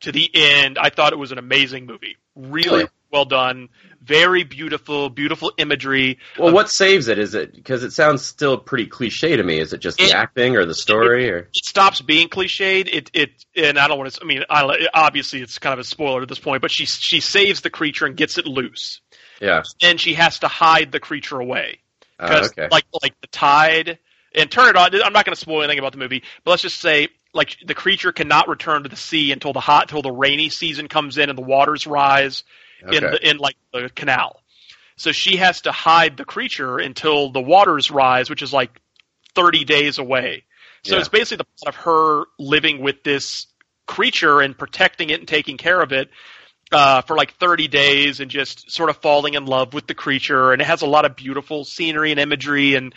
[0.00, 2.18] to the end, I thought it was an amazing movie.
[2.36, 2.88] Really?
[3.12, 3.68] Well done,
[4.02, 6.18] very beautiful, beautiful imagery.
[6.38, 7.18] Well, what saves it?
[7.18, 9.60] Is it because it sounds still pretty cliche to me?
[9.60, 11.30] Is it just the It- acting or the story?
[11.30, 12.88] Or It stops being cliched.
[12.92, 14.20] It it and I don't want to.
[14.22, 17.20] I mean, I, obviously it's kind of a spoiler at this point, but she she
[17.20, 19.00] saves the creature and gets it loose.
[19.40, 21.80] yeah, Then she has to hide the creature away.
[22.18, 23.98] uh, because okay, like like the tide
[24.34, 24.94] and turn it on.
[25.02, 27.74] I'm not going to spoil anything about the movie, but let's just say like the
[27.74, 31.28] creature cannot return to the sea until the hot until the rainy season comes in
[31.28, 32.44] and the waters rise
[32.92, 34.40] in the in like the canal.
[34.96, 38.80] So she has to hide the creature until the waters rise, which is like
[39.34, 40.44] 30 days away.
[40.84, 41.00] So Yeah.
[41.00, 43.46] it's basically the plot of her living with this
[43.86, 46.10] creature and protecting it and taking care of it
[46.72, 50.52] uh, for like 30 days and just sort of falling in love with the creature.
[50.52, 52.94] And it has a lot of beautiful scenery and imagery and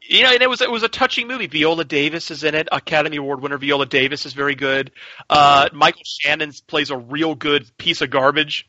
[0.00, 1.48] you know, and it was it was a touching movie.
[1.48, 2.66] Viola Davis is in it.
[2.72, 4.90] Academy Award winner Viola Davis is very good.
[5.28, 8.66] Uh, Michael Shannon plays a real good piece of garbage.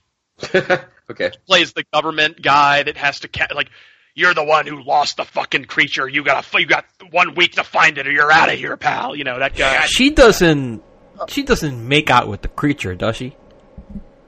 [1.10, 3.70] okay, Plays the government guy that has to ca- like.
[4.16, 6.06] You're the one who lost the fucking creature.
[6.06, 8.76] You got a, you got one week to find it, or you're out of here,
[8.76, 9.16] pal.
[9.16, 9.86] You know that guy.
[9.86, 10.84] She doesn't.
[11.30, 13.36] She doesn't make out with the creature, does she?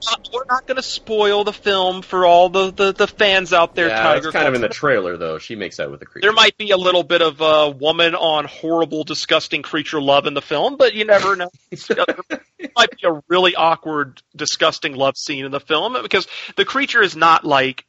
[0.08, 3.76] Uh, we're not going to spoil the film for all the, the, the fans out
[3.76, 3.88] there.
[3.88, 5.38] yeah, Tiger it's kind of in the trailer though.
[5.38, 6.26] She makes out with the creature.
[6.26, 10.34] There might be a little bit of uh, woman on horrible, disgusting creature love in
[10.34, 11.50] the film, but you never know.
[11.72, 17.02] it might be a really awkward, disgusting love scene in the film because the creature
[17.02, 17.86] is not like.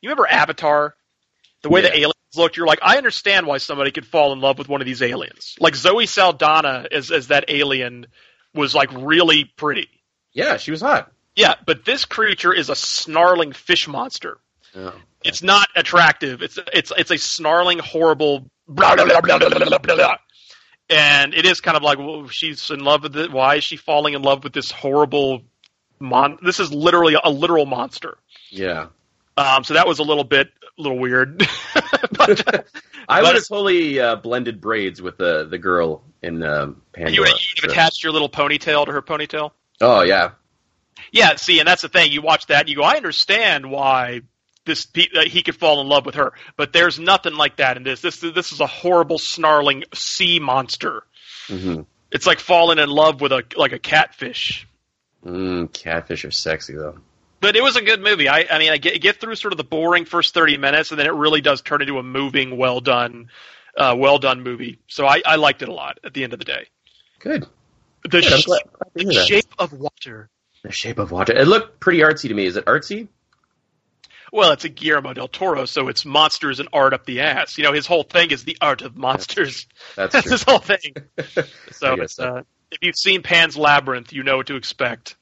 [0.00, 0.94] You remember Avatar?
[1.62, 4.58] The way the aliens looked, you're like, I understand why somebody could fall in love
[4.58, 5.56] with one of these aliens.
[5.58, 8.06] Like Zoe Saldana as as that alien
[8.54, 9.88] was like really pretty.
[10.32, 11.12] yeah, she was hot.
[11.38, 14.38] Yeah, but this creature is a snarling fish monster.
[14.74, 14.92] Oh.
[15.24, 16.42] It's not attractive.
[16.42, 20.16] It's it's it's a snarling, horrible blah blah blah blah blah blah blah.
[20.90, 23.30] And it is kind of like, well, she's in love with it.
[23.30, 25.42] Why is she falling in love with this horrible
[26.00, 26.38] mon?
[26.42, 28.18] This is literally a literal monster.
[28.50, 28.86] Yeah,
[29.36, 31.38] Um, so that was a little bit, a little weird.
[32.12, 32.66] but
[33.08, 37.14] I would have totally uh, blended braids with the the girl in um, Pandora.
[37.14, 37.30] you would
[37.62, 39.52] have attached your little ponytail to her ponytail.
[39.80, 40.32] Oh yeah,
[41.12, 42.12] Yeah, see, and that's the thing.
[42.12, 44.20] You watch that, and you go, I understand why
[44.64, 47.82] this uh, he could fall in love with her, but there's nothing like that in
[47.84, 48.00] this.
[48.02, 51.04] This this is a horrible, snarling sea monster.
[51.48, 51.82] hmm
[52.12, 54.66] It's like falling in love with a like a catfish.
[55.24, 56.98] mm, catfish are sexy though.
[57.40, 58.28] But it was a good movie.
[58.28, 60.98] I, I mean, I get, get through sort of the boring first thirty minutes, and
[60.98, 63.30] then it really does turn into a moving, well done,
[63.76, 64.78] uh, well done movie.
[64.88, 65.98] So I, I liked it a lot.
[66.04, 66.66] At the end of the day,
[67.20, 67.46] Good.
[68.02, 70.28] the, Good, sh- glad- glad to the shape of water.
[70.62, 71.32] The Shape of Water.
[71.34, 72.46] It looked pretty artsy to me.
[72.46, 73.08] Is it artsy?
[74.32, 77.56] Well, it's a Guillermo del Toro, so it's monsters and art up the ass.
[77.56, 79.66] You know, his whole thing is the art of monsters.
[79.96, 80.78] That's That's his whole thing.
[81.72, 85.16] So, it's, uh, if you've seen Pan's Labyrinth, you know what to expect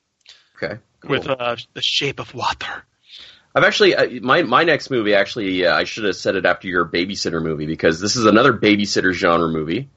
[0.57, 0.79] Okay.
[1.01, 1.11] Cool.
[1.11, 2.85] with uh, the shape of water.
[3.55, 6.67] I've actually uh, my my next movie actually uh, I should have said it after
[6.69, 9.89] your babysitter movie because this is another babysitter genre movie.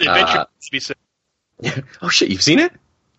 [0.00, 1.84] Adventure Uh, Babysitter.
[2.02, 2.72] oh shit, you've seen it?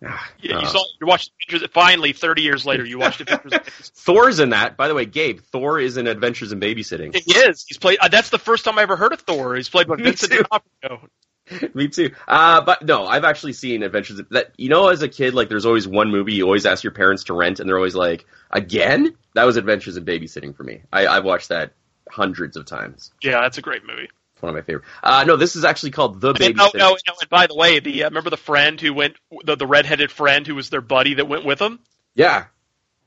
[0.06, 1.70] Ah, Yeah, uh, you saw you watched Adventures.
[1.72, 3.52] Finally, thirty years later, you watched Adventures.
[3.94, 4.76] Thor's in that.
[4.76, 7.14] By the way, Gabe, Thor is in Adventures in Babysitting.
[7.14, 7.64] He is.
[7.68, 7.98] He's played.
[8.00, 9.54] Uh, that's the first time I ever heard of Thor.
[9.56, 10.32] He's played by Vincent.
[10.32, 11.08] D'Onofrio.
[11.74, 12.10] Me too.
[12.26, 15.66] Uh, but no, I've actually seen Adventures that you know as a kid like there's
[15.66, 19.14] always one movie you always ask your parents to rent and they're always like again.
[19.34, 20.82] That was Adventures in Babysitting for me.
[20.92, 21.72] I, I've watched that
[22.08, 23.12] hundreds of times.
[23.22, 24.08] Yeah, that's a great movie.
[24.44, 24.84] One of my favorite.
[25.02, 26.54] Uh, no, this is actually called The Babysitter.
[26.60, 27.14] oh no, no!
[27.20, 30.46] And by the way, the uh, remember the friend who went the the redheaded friend
[30.46, 31.80] who was their buddy that went with them.
[32.14, 32.44] Yeah.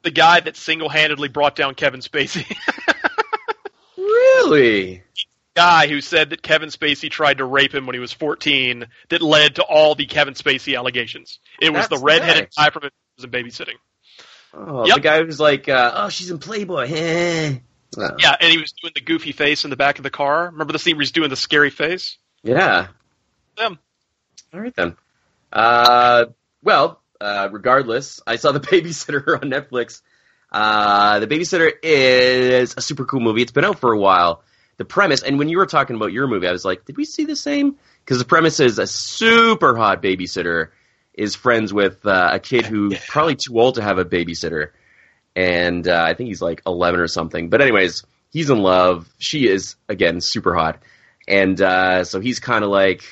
[0.02, 2.46] The guy that single handedly brought down Kevin Spacey.
[3.98, 5.04] Really?
[5.56, 9.22] guy who said that Kevin Spacey tried to rape him when he was 14 that
[9.24, 11.40] led to all the Kevin Spacey allegations.
[11.60, 12.56] It was That's the redheaded nice.
[12.56, 12.84] guy from
[13.18, 13.74] Was in Babysitting.
[14.54, 14.96] Oh, Yep.
[14.96, 16.88] the guy who's like, uh, oh, she's in Playboy.
[17.96, 20.50] Uh, Yeah, and he was doing the goofy face in the back of the car.
[20.52, 22.18] Remember the scene where he's doing the scary face?
[22.44, 22.88] yeah.
[23.58, 23.80] Them.
[24.54, 24.96] All right then.
[25.52, 26.26] Uh,
[26.64, 30.02] well, uh, regardless, I saw the Babysitter on Netflix.
[30.52, 33.42] Uh, the Babysitter is a super cool movie.
[33.42, 34.44] It's been out for a while.
[34.78, 37.06] The premise, and when you were talking about your movie, I was like, did we
[37.06, 37.78] see the same?
[38.06, 40.68] Because the premise is a super hot babysitter
[41.16, 44.70] is friends with uh, a kid who's probably too old to have a babysitter,
[45.38, 47.50] and uh, I think he's like 11 or something.
[47.50, 49.08] But anyways, he's in love.
[49.20, 50.82] She is again super hot,
[51.28, 53.04] and uh, so he's kind of like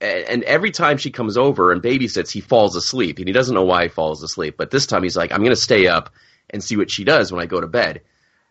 [0.00, 3.64] and every time she comes over and babysits, he falls asleep, and he doesn't know
[3.64, 4.56] why he falls asleep.
[4.56, 6.10] But this time, he's like, "I'm going to stay up
[6.50, 8.02] and see what she does when I go to bed."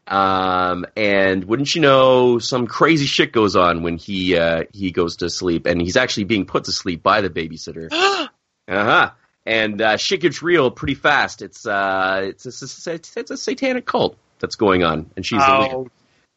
[0.07, 5.17] Um, and wouldn't you know, some crazy shit goes on when he uh, he goes
[5.17, 7.87] to sleep, and he's actually being put to sleep by the babysitter.
[7.91, 8.27] uh
[8.67, 9.11] huh.
[9.47, 11.41] And uh, shit gets real pretty fast.
[11.41, 15.75] It's uh, it's a, it's, a satanic cult that's going on, and she's the leader.
[15.75, 15.87] Oh,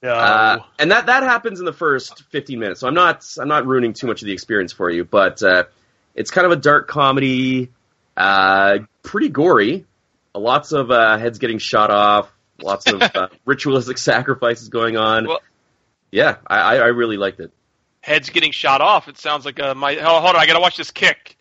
[0.01, 0.15] no.
[0.15, 2.79] Uh, and that that happens in the first 15 minutes.
[2.79, 5.65] So I'm not I'm not ruining too much of the experience for you, but uh,
[6.15, 7.73] it's kind of a dark comedy,
[8.17, 9.87] uh, pretty gory.
[10.33, 12.33] Lots of uh, heads getting shot off.
[12.63, 15.27] Lots of uh, ritualistic sacrifices going on.
[15.27, 15.41] Well-
[16.13, 17.51] yeah, I, I I really liked it.
[18.03, 19.09] Heads getting shot off.
[19.09, 19.97] It sounds like uh, my.
[19.97, 21.37] Oh, hold on, I gotta watch this kick.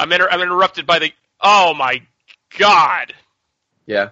[0.00, 1.12] I'm inter- I'm interrupted by the.
[1.40, 2.02] Oh my
[2.58, 3.14] god.
[3.86, 4.10] Yeah.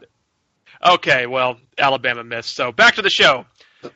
[0.85, 2.55] Okay, well, Alabama missed.
[2.55, 3.47] So back to the show.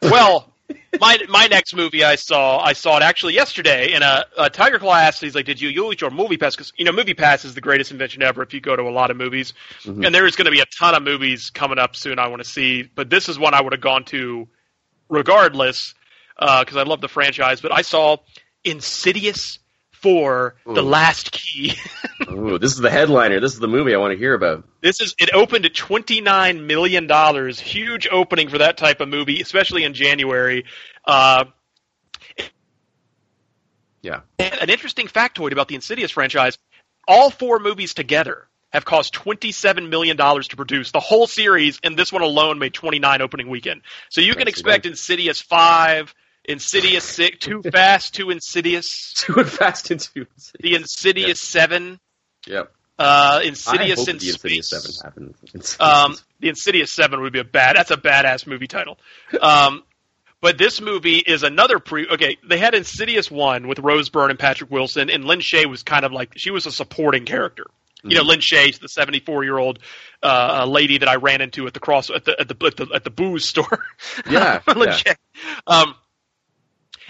[0.02, 0.52] Well,
[1.00, 4.78] my my next movie I saw, I saw it actually yesterday, in a, uh, Tiger
[4.78, 7.44] Claw asked, he's like, "Did you use your Movie Pass?" Because you know, Movie Pass
[7.44, 8.42] is the greatest invention ever.
[8.42, 10.04] If you go to a lot of movies, Mhm.
[10.06, 12.48] and there's going to be a ton of movies coming up soon, I want to
[12.48, 12.82] see.
[12.82, 14.48] But this is one I would have gone to
[15.08, 15.94] regardless,
[16.38, 17.60] because I love the franchise.
[17.60, 18.16] But I saw
[18.64, 19.58] Insidious
[20.02, 21.74] for The Last Key.
[22.30, 23.40] Ooh, this is the headliner.
[23.40, 24.64] This is the movie I want to hear about.
[24.80, 27.58] This is it opened at twenty nine million dollars.
[27.58, 30.64] Huge opening for that type of movie, especially in January.
[31.06, 31.44] Uh,
[34.02, 34.20] Yeah.
[34.38, 36.58] an interesting factoid about the Insidious franchise:
[37.06, 40.90] all four movies together have cost twenty seven million dollars to produce.
[40.90, 43.82] The whole series, and this one alone made twenty nine opening weekend.
[44.10, 46.12] So you can expect Insidious five,
[46.44, 50.26] Insidious six, Too Fast, Too Insidious, Too fast into
[50.60, 52.00] the Insidious seven,
[52.46, 52.72] Yep.
[52.98, 54.68] uh, I Insidious hope in the Insidious.
[54.70, 55.76] Seven happens.
[55.78, 57.76] Um, the Insidious Seven would be a bad.
[57.76, 58.98] That's a badass movie title.
[59.40, 59.84] Um,
[60.40, 62.08] but this movie is another pre.
[62.08, 65.84] Okay, they had Insidious One with Rose Byrne and Patrick Wilson, and Lin Shaye was
[65.84, 67.66] kind of like she was a supporting character.
[68.04, 69.78] You know, Lin Shaye's the seventy-four-year-old
[70.24, 72.88] uh, lady that I ran into at the cross at the at the at the,
[72.92, 73.84] at the booze store.
[74.28, 74.94] Yeah, Lin yeah.
[74.96, 75.14] Shaye.
[75.68, 75.94] Um,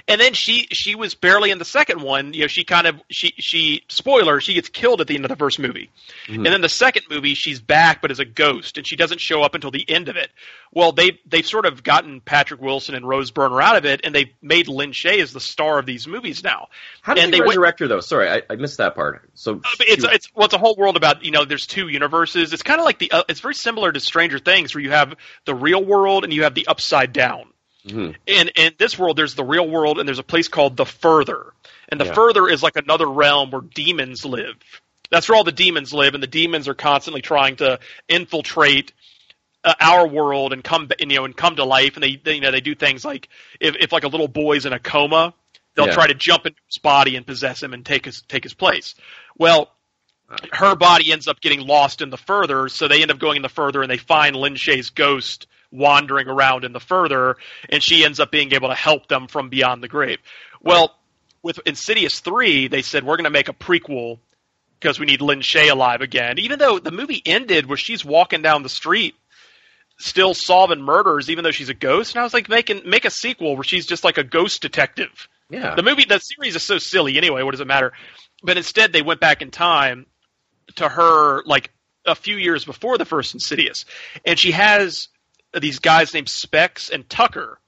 [0.09, 2.33] and then she she was barely in the second one.
[2.35, 5.29] You know, she kind of she she spoiler she gets killed at the end of
[5.29, 5.91] the first movie,
[6.27, 6.37] Mhm.
[6.37, 9.43] and then the second movie she's back but as a ghost, and she doesn't show
[9.43, 10.31] up until the end of it.
[10.73, 14.15] Well, they they've sort of gotten Patrick Wilson and Rose Byrne out of it, and
[14.15, 16.69] they've made Lin Shaye as the star of these movies now.
[17.03, 18.01] How did and they, they went- resurrect her though?
[18.01, 19.29] Sorry, I, I missed that part.
[19.35, 21.45] So but it's it's well, it's a whole world about you know.
[21.45, 22.53] There's two universes.
[22.53, 23.11] It's kind of like the.
[23.13, 26.45] Uh, it's very similar to Stranger Things, where you have the real world and you
[26.45, 27.45] have the upside down.
[27.87, 28.17] Mhm.
[28.29, 31.53] And in this world, there's the real world, and there's a place called the Further,
[31.89, 32.15] and the Yeah.
[32.15, 34.57] Further is like another realm where demons live.
[35.11, 38.93] That's where all the demons live, and the demons are constantly trying to infiltrate
[39.65, 41.95] uh, our world and come you know and come to life.
[41.95, 43.29] And they, they you know they do things like
[43.61, 45.35] if if like a little boy's in a coma,
[45.75, 45.95] they'll Yeah.
[45.95, 48.95] try to jump into his body and possess him and take his take his place.
[49.37, 49.71] Well,
[50.53, 53.43] her body ends up getting lost in the further, so they end up going in
[53.43, 57.37] the further and they find Lin Shaye's ghost wandering around in the further,
[57.69, 60.19] and she ends up being able to help them from beyond the grave.
[60.61, 60.95] Well,
[61.43, 64.19] with Insidious 3, they said, we're going to make a prequel
[64.79, 66.39] because we need Lin Shaye alive again.
[66.39, 69.15] Even though the movie ended where she's walking down the street
[69.99, 73.11] still solving murders even though she's a ghost and I was like making make a
[73.11, 75.29] sequel where she's just like a ghost detective.
[75.49, 75.75] Yeah.
[75.77, 77.93] The movie the series is so silly anyway, what does it matter?
[78.43, 80.07] But instead they went back in time
[80.77, 81.71] to her like
[82.05, 83.85] a few years before the first Insidious.
[84.25, 85.09] And she has
[85.61, 87.59] these guys named Specs and Tucker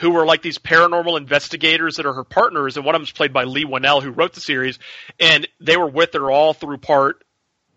[0.00, 3.34] who were like these paranormal investigators that are her partners, and one of them's played
[3.34, 4.78] by Leigh Whannell, who wrote the series,
[5.20, 7.22] and they were with her all through part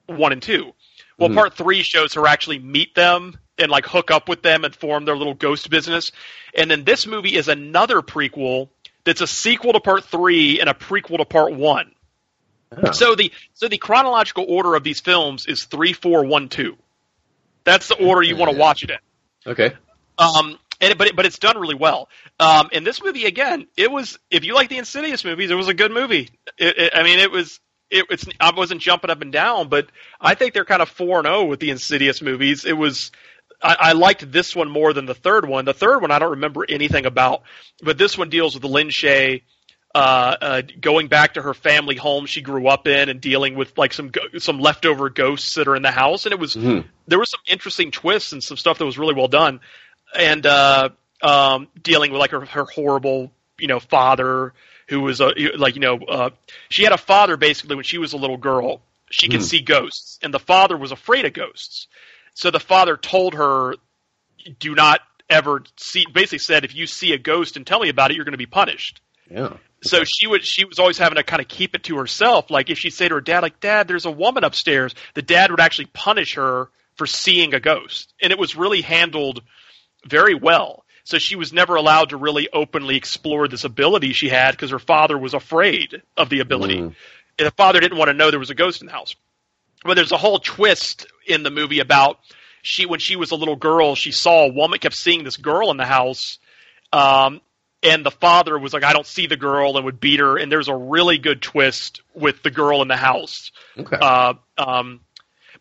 [0.05, 0.73] one and two.
[1.17, 1.35] Well, Mhm.
[1.35, 5.03] part three shows her actually meet them and like hook up with them and form
[5.05, 6.11] their little ghost business.
[6.55, 8.69] And then this movie is another prequel
[9.03, 11.93] that's a sequel to part three and a prequel to part one.
[12.93, 16.77] So the so the chronological order of these films is three, four, one, two.
[17.65, 18.97] That's the order you want to watch it in.
[19.45, 19.73] Okay.
[20.17, 22.09] Um, and but it, but it's done really well.
[22.39, 25.67] Um, and this movie again, it was if you like the Insidious movies, it was
[25.67, 26.29] a good movie.
[26.57, 27.59] It, it, I mean, it was.
[27.89, 29.87] It, it's I wasn't jumping up and down, but
[30.19, 32.65] I think they're kind of four and zero with the Insidious movies.
[32.65, 33.11] It was
[33.61, 35.65] I, I liked this one more than the third one.
[35.65, 37.43] The third one I don't remember anything about,
[37.81, 39.43] but this one deals with Lin Shaye
[39.95, 43.77] uh, uh, going back to her family home she grew up in and dealing with
[43.77, 46.85] like some go- some leftover ghosts that are in the house, and it was Mhm.
[47.07, 49.59] there was some interesting twists and some stuff that was really well done,
[50.15, 50.89] and uh,
[51.21, 54.53] um, dealing with like her, her horrible you know father
[54.87, 56.29] who was a like you know uh,
[56.69, 58.81] she had a father basically when she was a little girl.
[59.11, 59.43] She could Mhm.
[59.43, 61.87] see ghosts, and the father was afraid of ghosts,
[62.33, 63.75] so the father told her
[64.57, 68.11] do not ever see basically said if you see a ghost and tell me about
[68.11, 68.99] it you're going to be punished
[69.33, 69.57] Yeah.
[69.81, 72.51] so she would she was always having to kind of keep it to herself.
[72.51, 75.49] Like if she'd say to her dad like dad there's a woman upstairs the dad
[75.51, 78.13] would actually punish her for seeing a ghost.
[78.21, 79.41] And it was really handled
[80.05, 80.85] very well.
[81.05, 84.79] So she was never allowed to really openly explore this ability she had because her
[84.79, 86.77] father was afraid of the ability.
[86.77, 86.95] Mm.
[87.39, 89.15] and the father didn't want to know there was a ghost in the house.
[89.83, 92.19] But there's a whole twist in the movie about
[92.61, 95.71] she when she was a little girl she saw a woman kept seeing this girl
[95.71, 96.39] in the house
[96.93, 97.41] um,
[97.83, 100.51] and the father was like i don't see the girl and would beat her and
[100.51, 103.97] there's a really good twist with the girl in the house Okay.
[104.01, 105.01] uh, um,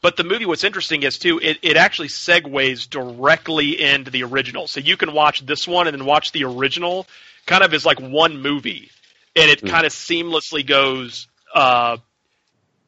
[0.01, 4.67] but the movie, what's interesting is too, it, it actually segues directly into the original.
[4.67, 7.07] So you can watch this one and then watch the original,
[7.47, 8.91] kind of as like one movie,
[9.37, 9.69] and it Hmm.
[9.69, 11.29] kind of seamlessly goes.
[11.55, 11.99] Uh,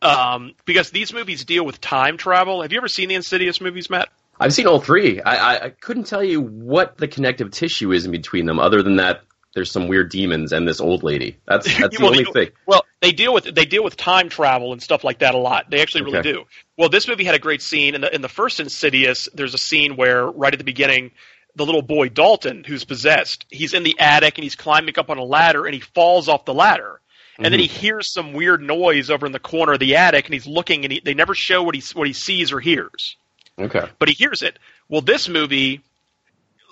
[0.02, 2.62] um, because these movies deal with time travel.
[2.62, 4.08] Have you ever seen the Insidious movies, Matt?
[4.38, 5.20] I've seen all three.
[5.20, 8.82] I, I, I couldn't tell you what the connective tissue is in between them, other
[8.82, 9.22] than that
[9.54, 11.38] there's some weird demons and this old lady.
[11.46, 12.50] That's that's the only thing.
[12.66, 15.70] Well, they deal with they deal with time travel and stuff like that a lot.
[15.70, 16.32] They actually really Okay.
[16.32, 16.44] do.
[16.76, 19.28] Well, this movie had a great scene in the in the first Insidious.
[19.32, 21.12] There's a scene where right at the beginning,
[21.54, 25.18] the little boy Dalton, who's possessed, he's in the attic and he's climbing up on
[25.18, 27.00] a ladder and he falls off the ladder.
[27.36, 27.80] And then he mm-hmm.
[27.80, 30.92] hears some weird noise over in the corner of the attic, and he's looking, and
[30.92, 33.16] he, they never show what he what he sees or hears
[33.58, 33.86] Okay.
[33.98, 34.58] but he hears it.
[34.88, 35.80] Well, this movie,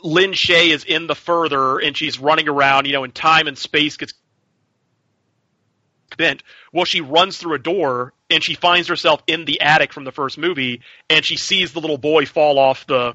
[0.02, 3.56] Lin Shaye is in the further, and she's running around, you know, and time and
[3.56, 4.14] space gets
[6.16, 6.42] bent.
[6.72, 10.12] Well, she runs through a door, and she finds herself in the attic from the
[10.12, 13.14] first movie, and she sees the little boy fall off the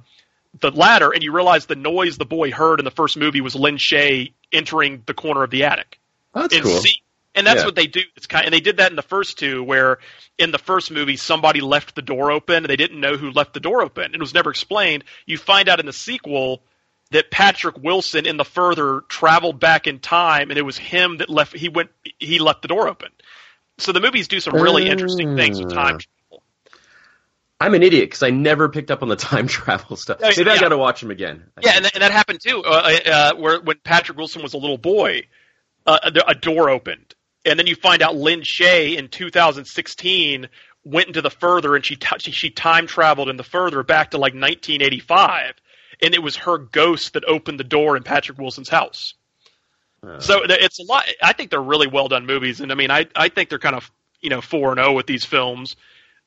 [0.60, 3.54] the ladder, and you realize the noise the boy heard in the first movie was
[3.54, 6.00] Lin Shaye entering the corner of the attic.
[6.34, 6.80] That's and cool.
[6.80, 7.02] see-
[7.38, 7.66] and that's Yeah.
[7.66, 8.02] what they do.
[8.16, 10.00] It's kind, and they did that in the first two, where
[10.38, 13.54] in the first movie somebody left the door open, and they didn't know who left
[13.54, 14.14] the door open.
[14.14, 15.04] It was never explained.
[15.26, 16.62] You find out in the sequel
[17.12, 21.30] that Patrick Wilson in the further traveled back in time, and it was him that
[21.30, 21.54] left.
[21.56, 21.90] He went.
[22.20, 23.10] He left the door open.
[23.78, 26.00] So the movies do some really interesting things with time.
[26.00, 26.44] travel.
[27.60, 30.18] I'm an idiot because I never picked up on the time travel stuff.
[30.22, 30.60] Yeah, Maybe I yeah.
[30.62, 31.44] got to watch them again.
[31.62, 32.64] Yeah, and that, and that happened too.
[32.64, 35.24] Uh, uh, where when Patrick Wilson was a little boy,
[35.86, 37.16] uh, a door opened,
[37.48, 40.50] and then you find out Lin Shaye in 2016
[40.84, 44.12] went into the further, and she t- she, she time traveled in the further back
[44.12, 45.54] to like 1985,
[46.02, 49.16] and it was her ghost that opened the door in Patrick Wilson's house.
[50.20, 51.06] So it's a lot.
[51.22, 53.76] I think they're really well done movies, and I mean, I I think they're kind
[53.76, 53.92] of
[54.22, 55.76] you know four and zero with these films.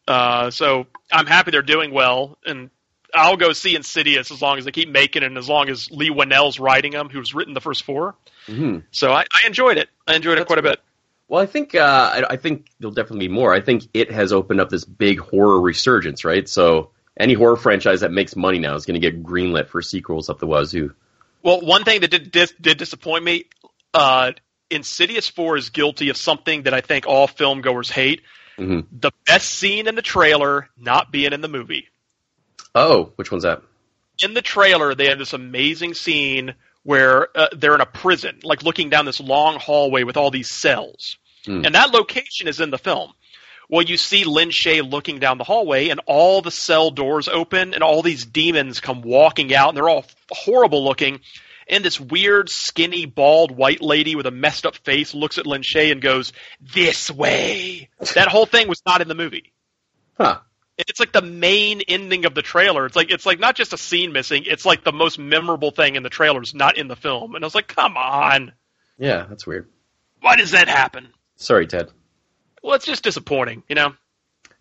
[0.08, 2.70] Uh, so I'm happy they're doing well, and
[3.14, 5.90] I'll go see Insidious as long as they keep making it, and as long as
[5.90, 8.16] Leigh Whannell's writing them, who's written the first four.
[8.46, 9.88] hmm So I, I enjoyed it.
[10.06, 10.80] I enjoyed it quite a bit.
[11.30, 13.54] Well, I think uh, I, I think there'll definitely be more.
[13.54, 16.48] I think it has opened up this big horror resurgence, right?
[16.48, 20.28] So any horror franchise that makes money now is going to get greenlit for sequels
[20.28, 20.92] up the wazoo.
[21.44, 23.44] Well, one thing that did dis- did disappoint me,
[23.94, 24.32] uh,
[24.70, 28.22] Insidious Four is guilty of something that I think all film goers hate:
[28.58, 31.86] hmm the best scene in the trailer not being in the movie.
[32.74, 33.62] Oh, which one's that?
[34.22, 38.62] in the trailer they have this amazing scene where uh, they're in a prison like
[38.62, 41.16] looking down this long hallway with all these cells.
[41.46, 41.64] Hmm.
[41.64, 43.12] and that location is in the film.
[43.70, 47.72] Well you see Lin Shaye looking down the hallway and all the cell doors open
[47.72, 51.20] and all these demons come walking out and they're all horrible looking.
[51.68, 55.62] And this weird skinny bald white lady with a messed up face looks at Lin
[55.62, 57.88] Shaye and goes this way.
[58.14, 59.52] That whole thing was not in the movie.
[60.18, 60.40] Huh.
[60.88, 62.86] It's like the main ending of the trailer.
[62.86, 64.44] It's like it's like not just a scene missing.
[64.46, 67.34] It's like the most memorable thing in the trailer is not in the film.
[67.34, 68.52] And I was like, come on,
[68.98, 69.68] Yeah, that's weird.
[70.20, 71.08] why does that happen?
[71.36, 71.90] Sorry, Ted.
[72.62, 73.94] Well, it's just disappointing, you know.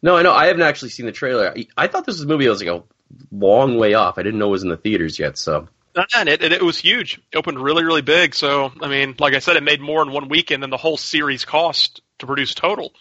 [0.01, 0.33] No, I know.
[0.33, 1.53] I haven't actually seen the trailer.
[1.55, 2.83] I, I thought this was a movie that was like a
[3.31, 4.17] long way off.
[4.17, 5.37] I didn't know it was in the theaters yet.
[5.37, 5.67] So
[6.15, 7.19] And it, it, it was huge.
[7.33, 8.33] It opened really, really big.
[8.35, 10.95] So, I mean, like I said, it made more in one weekend than the whole
[10.95, 12.93] series cost to produce total.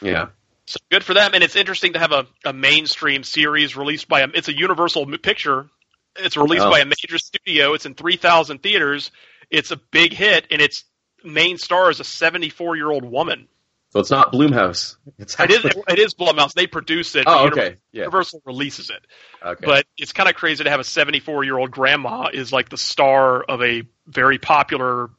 [0.00, 0.28] yeah,
[0.70, 1.32] So good for them.
[1.34, 5.06] And it's interesting to have a, a mainstream series released by a, it's a Universal
[5.18, 5.68] picture
[6.14, 6.70] It's released Oh.
[6.70, 6.84] by a oh.
[6.84, 7.74] major studio.
[7.74, 9.10] It's in 3,000 theaters.
[9.50, 10.84] It's a big hit, and its
[11.24, 13.48] main star is a 74 year old woman.
[13.90, 14.94] So it's not Blumhouse.
[15.18, 16.52] It's It is, it is Blumhouse.
[16.52, 17.24] They produce it.
[17.26, 17.48] Oh, okay.
[17.48, 18.00] Universal, Yeah.
[18.02, 19.04] Universal releases it.
[19.44, 19.66] Okay.
[19.66, 22.76] But it's kind of crazy to have a 74 year old grandma is like the
[22.76, 25.10] star of a very popular,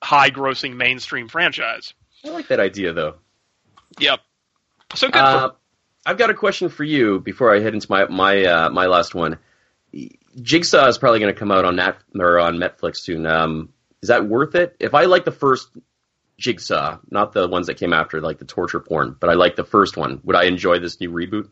[0.00, 1.94] high grossing mainstream franchise.
[2.24, 3.16] I like that idea though.
[3.98, 4.20] Yep.
[4.94, 5.56] So good Uh, for
[6.06, 9.14] I've got a question for you before I head into my my uh, my last
[9.14, 9.38] one.
[10.40, 13.26] Jigsaw is probably going to come out on Nat or on Netflix soon.
[13.26, 13.70] Um,
[14.02, 14.76] is that worth it?
[14.78, 15.68] If I like the first
[16.38, 19.64] Jigsaw, not the ones that came after, like the torture porn, but I like the
[19.64, 21.50] first one, would I enjoy this new reboot?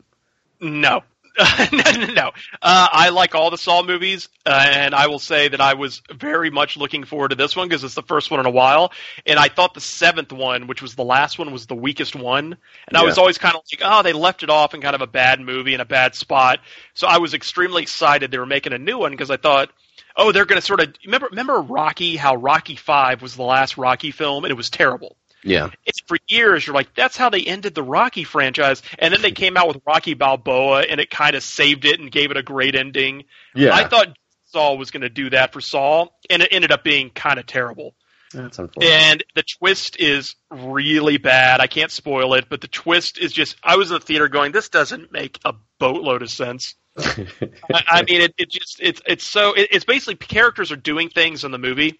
[0.59, 1.03] No.
[1.71, 2.31] no, no, no.
[2.61, 6.01] Uh, I like all the Saw movies, uh, and I will say that I was
[6.11, 8.91] very much looking forward to this one because it's the first one in a while.
[9.25, 12.57] And I thought the seventh one, which was the last one, was the weakest one.
[12.87, 15.01] And I was always kind of like, oh, they left it off in kind of
[15.01, 16.59] a bad movie in a bad spot.
[16.93, 19.69] So I was extremely excited they were making a new one because I thought,
[20.17, 23.77] oh, they're going to sort of remember remember Rocky, how Rocky Five was the last
[23.77, 25.15] Rocky film, and it was terrible.
[25.43, 25.69] Yeah.
[25.85, 29.31] It's for years you're like, that's how they ended the Rocky franchise, and then they
[29.31, 32.43] came out with Rocky Balboa, and it kind of saved it and gave it a
[32.43, 33.25] great ending.
[33.55, 33.73] Yeah.
[33.73, 34.17] I thought
[34.47, 37.45] Saw was going to do that for Saw, and it ended up being kind of
[37.45, 37.95] terrible.
[38.33, 38.93] That's unfortunate.
[38.93, 41.61] And the twist is really bad.
[41.61, 43.55] I can't spoil it, but the twist is just.
[43.63, 48.03] I was in the theater going, "This doesn't make a boatload of sense." I, I
[48.03, 51.49] mean, it, it just it's it's so it, it's basically characters are doing things in
[51.49, 51.99] the movie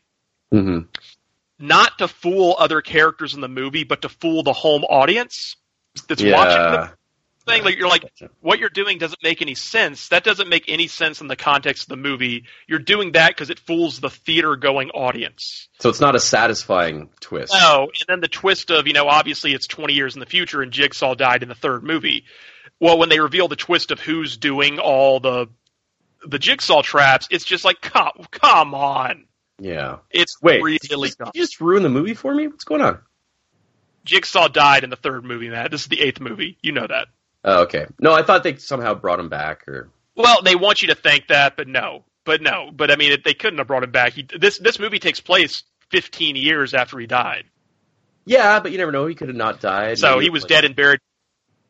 [0.52, 0.80] hmm
[1.60, 5.56] not to fool other characters in the movie, but to fool the home audience
[6.08, 6.34] that's Yeah.
[6.34, 6.92] watching the
[7.52, 7.64] thing.
[7.64, 8.06] Like you're like,
[8.42, 10.10] what you're doing doesn't make any sense.
[10.10, 12.46] That doesn't make any sense in the context of the movie.
[12.68, 15.68] You're doing that because it fools the theater going audience.
[15.80, 17.54] So it's not a satisfying twist.
[17.54, 20.62] No, and then the twist of you know obviously it's 20 years in the future
[20.62, 22.26] and Jigsaw died in the third movie.
[22.80, 25.48] Well, when they reveal the twist of who's doing all the
[26.26, 29.26] the Jigsaw traps, it's just like come come on.
[29.60, 29.98] Yeah.
[30.12, 32.48] It's Wait, really did you, just, did you just ruin the movie for me?
[32.48, 33.00] What's going on?
[34.06, 35.72] Jigsaw died in the third movie, Matt.
[35.72, 36.58] This is the eighth movie.
[36.62, 37.08] You know that.
[37.44, 37.86] Oh, okay.
[38.00, 41.28] No, I thought they somehow brought him back or Well, they want you to think
[41.28, 44.14] that, but no, but no, but I mean, they couldn't have brought him back.
[44.14, 47.46] He, this this movie takes place 15 years after he died,
[48.26, 49.06] Yeah, but you never know.
[49.08, 50.00] He could have not died.
[50.00, 51.00] so he was like- dead and buried.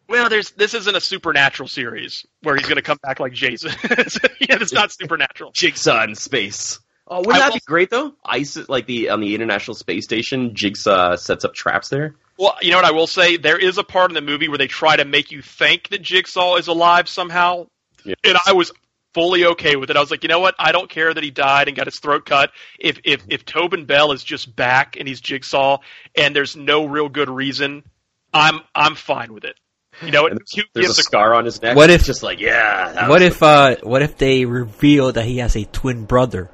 [0.07, 3.71] Well, there's this isn't a supernatural series where he's going to come back like Jason.
[3.83, 3.97] yeah,
[4.39, 5.51] it's not supernatural.
[5.51, 6.79] Jigsaw in space.
[7.09, 8.13] Oh, wouldn't I that will- be great though?
[8.25, 12.15] Ice like the on the International Space Station, Jigsaw sets up traps there.
[12.37, 13.37] Well, you know what I will say?
[13.37, 16.01] There is a part in the movie where they try to make you think that
[16.01, 17.67] Jigsaw is alive somehow,
[18.05, 18.15] Yeah.
[18.23, 18.71] and I was
[19.13, 19.97] fully okay with it.
[19.97, 20.55] I was like, you know what?
[20.59, 22.51] I don't care that he died and got his throat cut.
[22.79, 25.79] If if if Tobin Bell is just back and he's Jigsaw,
[26.15, 27.83] and there's no real good reason,
[28.33, 29.55] I'm I'm fine with it.
[30.05, 31.75] You know, And who There's a gives a scar on his neck.
[31.75, 33.09] What if- It's just like yeah?
[33.09, 36.49] What if uh what if they reveal that he has a twin brother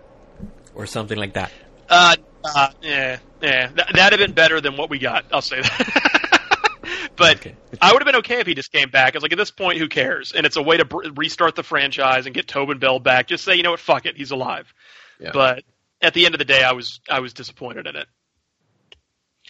[0.75, 1.51] or something like that?
[1.89, 3.67] Uh, uh, yeah, yeah.
[3.67, 5.25] That, that'd have been better than what we got.
[5.31, 7.09] I'll say that.
[7.15, 7.55] but Okay.
[7.81, 9.15] I would have been okay if he just came back.
[9.15, 10.31] It's like, at this point, who cares?
[10.31, 13.27] And it's a way to br- restart the franchise and get Tobin Bell back.
[13.27, 14.71] Just say, you know what, fuck it, he's alive.
[15.19, 15.31] Yeah.
[15.33, 15.63] But
[16.01, 18.07] at the end of the day, I was I was disappointed in it.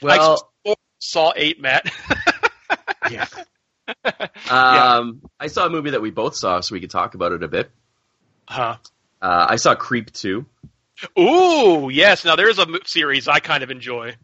[0.02, 1.92] well, I saw eight, Matt.
[3.12, 3.26] yeah.
[4.50, 7.44] Um, I saw a movie that we both saw, so we could talk about it
[7.44, 7.70] a bit.
[8.48, 8.78] huh.
[9.22, 10.46] Uh, I saw Creep two.
[11.20, 12.26] Ooh, yes.
[12.26, 14.16] Now there's a series I kind of enjoy.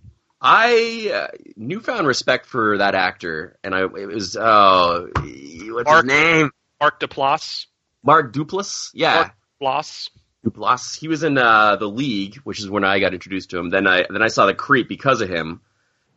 [0.41, 6.13] I uh, newfound respect for that actor, and I it was oh, what's Mark- his
[6.13, 6.51] name?
[6.79, 7.67] Mark Duplass.
[8.03, 8.89] Mark Duplass.
[8.93, 10.09] Yeah, Mark Duplass.
[10.45, 10.97] Duplass.
[10.97, 13.69] He was in uh, the League, which is when I got introduced to him.
[13.69, 15.61] Then I then I saw the Creep because of him,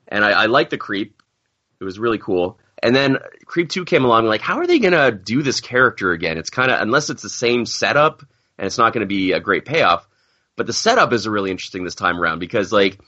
[0.09, 1.23] and I, I liked the Creep.
[1.79, 2.59] It was really cool.
[2.83, 4.25] And then Creep Two came along.
[4.25, 6.39] Like, how are they gonna do this character again?
[6.39, 8.23] It's kind of unless it's the same setup,
[8.57, 10.09] and it's not going to be a great payoff.
[10.57, 12.99] But the setup is really interesting this time around because like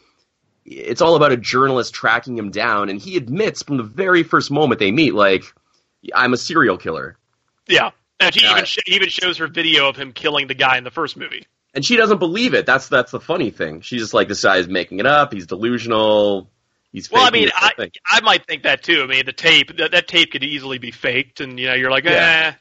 [0.65, 4.51] it's all about a journalist tracking him down, and he admits from the very first
[4.51, 5.45] moment they meet, like,
[6.13, 7.17] I'm a serial killer.
[7.69, 7.91] Yeah.
[8.19, 10.85] And he even sh- he even shows her video of him killing the guy in
[10.85, 11.47] the first movie.
[11.75, 12.65] and she doesn't believe it.
[12.67, 13.83] That's that's the funny thing.
[13.83, 15.33] She's just like, this guy is making it up.
[15.33, 16.51] He's delusional.
[16.93, 17.91] He's Well, I mean, I.
[18.07, 19.03] I might think that too.
[19.03, 21.91] I mean, the tape that, that tape could easily be faked, and you know, you're
[21.91, 22.55] like, Yeah.
[22.55, 22.59] eh.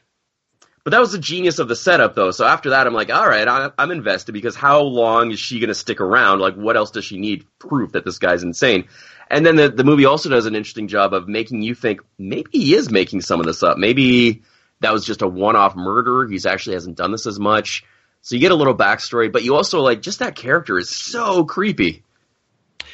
[0.86, 2.30] But that was the genius of the setup, though.
[2.30, 5.58] So after that, I'm like, all right, I, I'm invested because how long is she
[5.58, 6.38] going to stick around?
[6.38, 8.86] Like, what else does she need proof that this guy's insane?
[9.28, 12.48] And then the the movie also does an interesting job of making you think maybe
[12.52, 13.78] he is making some of this up.
[13.78, 14.44] Maybe
[14.78, 16.24] that was just a one off murder.
[16.28, 17.82] He's actually hasn't done this as much.
[18.22, 21.44] So you get a little backstory, but you also like just that character is so
[21.44, 22.04] creepy.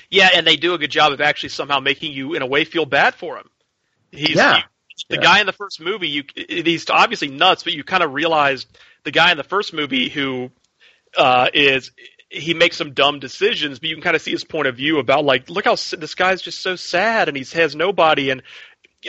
[0.08, 2.64] Yeah, and they do a good job of actually somehow making you, in a way,
[2.64, 3.50] feel bad for him.
[4.10, 4.62] He's Yeah.
[4.96, 5.22] He- the Yeah.
[5.22, 6.08] guy in the first movie.
[6.08, 8.66] You he's obviously nuts, but you kind of realize
[9.04, 10.50] the guy in the first movie who
[11.16, 11.90] uh, is
[12.30, 14.98] he makes some dumb decisions, but you can kind of see his point of view
[14.98, 18.42] about like, look how this guy's just so sad and he has nobody, and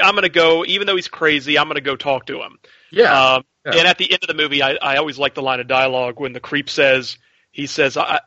[0.02, 2.60] I'm gonna go, even though he's crazy, I'm gonna go talk to him.
[2.92, 3.36] Yeah.
[3.36, 3.78] Um, Yeah.
[3.78, 6.20] And at the end of the movie, I, I always like the line of dialogue
[6.20, 7.18] when the creep says,
[7.52, 8.20] he says, I,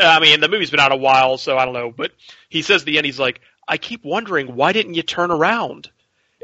[0.00, 2.10] I mean, the movie's been out a while, so I don't know, but
[2.48, 5.88] he says at the end, he's like, I keep wondering, why didn't you turn around?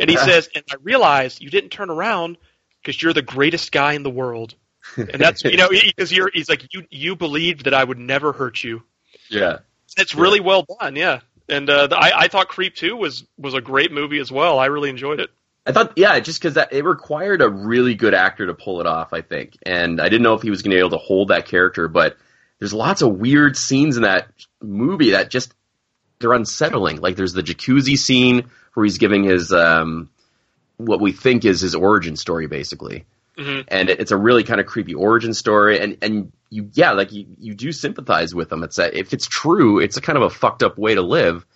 [0.01, 2.39] And he says, and I realized you didn't turn around
[2.81, 4.55] because you're the greatest guy in the world.
[4.97, 8.33] And that's, you know, because you're, he's like, you, you believed that I would never
[8.33, 8.83] hurt you.
[9.29, 9.59] Yeah.
[9.97, 11.21] It's really well done, yeah.
[11.49, 14.59] And uh, the, I, I thought Creep 2 was, was a great movie as well.
[14.59, 15.31] I really enjoyed it.
[15.67, 18.87] I thought, yeah, just because that it required a really good actor to pull it
[18.87, 19.59] off, I think.
[19.67, 21.89] And I didn't know if he was going to be able to hold that character,
[21.89, 22.17] but
[22.59, 24.29] there's lots of weird scenes in that
[24.63, 25.53] movie that just
[26.21, 27.01] they're unsettling.
[27.01, 30.11] Like there's the jacuzzi scene where he's giving his um,
[30.77, 33.05] what we think is his origin story, basically.
[33.37, 33.65] Mhm.
[33.69, 37.13] And it- it's a really kind of creepy origin story, and and you yeah, like
[37.13, 38.63] you, you do sympathize with him.
[38.65, 41.47] It's that if it's true, it's a kind of a fucked up way to live,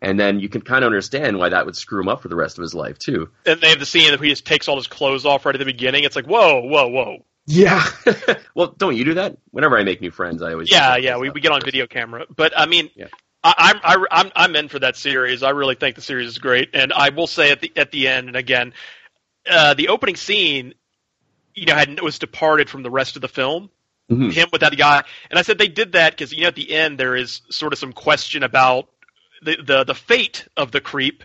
[0.00, 2.36] and then you can kind of understand why that would screw him up for the
[2.36, 3.28] rest of his life too.
[3.44, 5.58] And they have the scene that he just takes all his clothes off right at
[5.58, 6.04] the beginning.
[6.04, 7.24] It's like, whoa, whoa, whoa.
[7.46, 7.84] Yeah.
[8.54, 9.36] well, don't you do that?
[9.52, 12.26] Whenever I make new friends, I always Yeah, yeah, we, we get on video camera.
[12.34, 12.90] But I mean,
[13.46, 15.42] I, I'm I, I'm I'm in for that series.
[15.42, 18.08] I really think the series is great, and I will say at the at the
[18.08, 18.74] end, and again,
[19.48, 20.74] uh, the opening scene,
[21.54, 23.70] you know, had was departed from the rest of the film.
[24.10, 24.32] Mhm.
[24.32, 26.72] Him with that guy, and I said they did that because you know at the
[26.72, 28.88] end there is sort of some question about
[29.42, 31.24] the the the fate of the creep,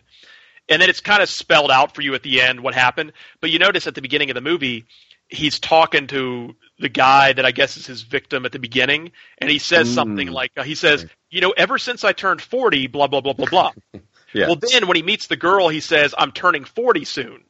[0.69, 3.13] and then it's kind of spelled out for you at the end what happened.
[3.39, 4.85] But you notice at the beginning of the movie,
[5.31, 9.49] he's talking to the guy that I guess is his victim at the beginning, and
[9.49, 13.07] he says something like, uh, he says, you know, ever since I turned 40, blah,
[13.07, 13.71] blah, blah, blah, blah.
[14.33, 14.47] Yeah.
[14.47, 17.43] Well, then when he meets the girl, he says, I'm turning 40 soon.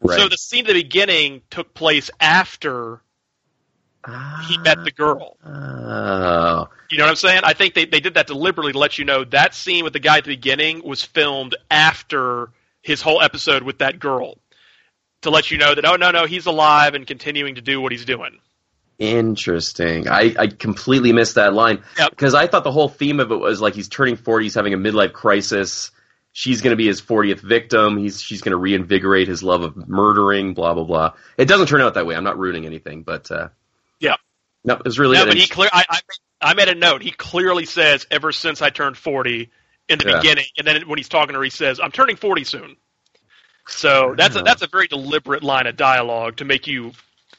[0.00, 0.18] Right.
[0.18, 3.02] So the scene at the beginning took place after
[4.48, 5.36] he met the girl.
[5.44, 6.68] Oh.
[6.90, 7.42] You know what I'm saying?
[7.44, 10.00] I think they, they did that deliberately to let you know that scene with the
[10.00, 12.50] guy at the beginning was filmed after
[12.82, 14.38] his whole episode with that girl.
[15.22, 17.90] To let you know that, oh, no, no, he's alive and continuing to do what
[17.90, 18.38] he's doing.
[18.98, 20.08] Interesting.
[20.08, 23.60] I, I completely missed that line because I thought the whole theme of it was
[23.60, 25.92] like he's turning forty, he's having a midlife crisis.
[26.32, 27.96] She's going to be his 40th victim.
[27.96, 30.54] He's she's going to reinvigorate his love of murdering.
[30.54, 31.12] Blah blah blah.
[31.36, 32.14] It doesn't turn out that way.
[32.16, 33.48] I'm not ruining anything, but uh,
[34.00, 34.16] Yeah.
[34.64, 35.16] no, it was really.
[35.16, 35.70] no, but he clear.
[35.72, 36.00] I, I,
[36.40, 37.02] I made a note.
[37.02, 39.50] He clearly says, "Ever since I turned 40,"
[39.88, 40.18] in the Yeah.
[40.18, 42.76] beginning, and then when he's talking to her, he says, "I'm turning 40 soon."
[43.68, 46.92] So that's a, that's a very deliberate line of dialogue to make you.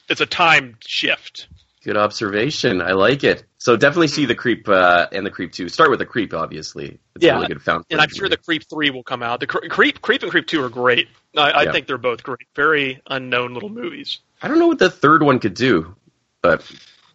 [0.08, 1.46] It's a time shift.
[1.84, 2.82] Good observation.
[2.82, 3.44] I like it.
[3.58, 5.68] So definitely see the creep uh, and the creep two.
[5.68, 6.98] Start with the creep, obviously.
[7.16, 7.84] It's yeah, a really good found.
[7.90, 9.40] and I'm sure the Creep Three will come out.
[9.40, 11.08] The Cre- Creep, Creep, and Creep Two are great.
[11.36, 11.72] I, I Yeah.
[11.72, 12.46] think they're both great.
[12.54, 14.18] Very unknown little movies.
[14.42, 15.94] I don't know what the third one could do,
[16.42, 16.70] but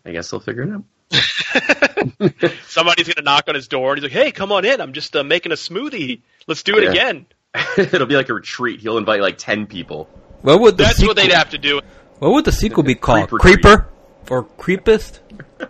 [0.05, 0.83] I guess they'll figure it out.
[2.67, 4.81] Somebody's gonna knock on his door, and he's like, "Hey, come on in.
[4.81, 6.21] I'm just uh, making a smoothie.
[6.47, 6.89] Let's do it Yeah.
[6.91, 7.25] again."
[7.77, 8.79] It'll be like a retreat.
[8.79, 10.09] He'll invite like ten people.
[10.41, 11.81] What would the That's sequel, what they'd have to do.
[12.19, 13.29] What would the sequel be called?
[13.29, 13.89] Creeper Creeper
[14.29, 15.19] or Creepist?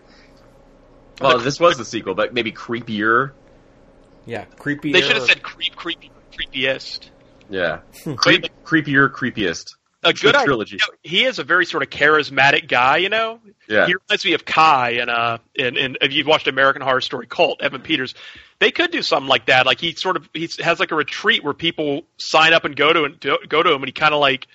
[1.21, 3.31] Well, this was the sequel, but maybe creepier.
[4.25, 4.91] Yeah, creepy.
[4.91, 7.09] They should have said creep, creepy, creepiest.
[7.49, 8.15] Yeah, hmm.
[8.15, 9.74] Creep, creepier, creepiest.
[10.06, 10.76] A good trilogy.
[10.76, 12.97] You know, he is a very sort of charismatic guy.
[12.97, 13.88] You know, Yeah.
[13.88, 17.28] he reminds me of Kai, and uh, and, and if you've watched American Horror Story
[17.28, 18.14] Cult, Evan Peters,
[18.60, 19.66] they could do something like that.
[19.66, 22.93] Like he sort of he has like a retreat where people sign up and go
[22.93, 24.47] to and go to him, and he kind of like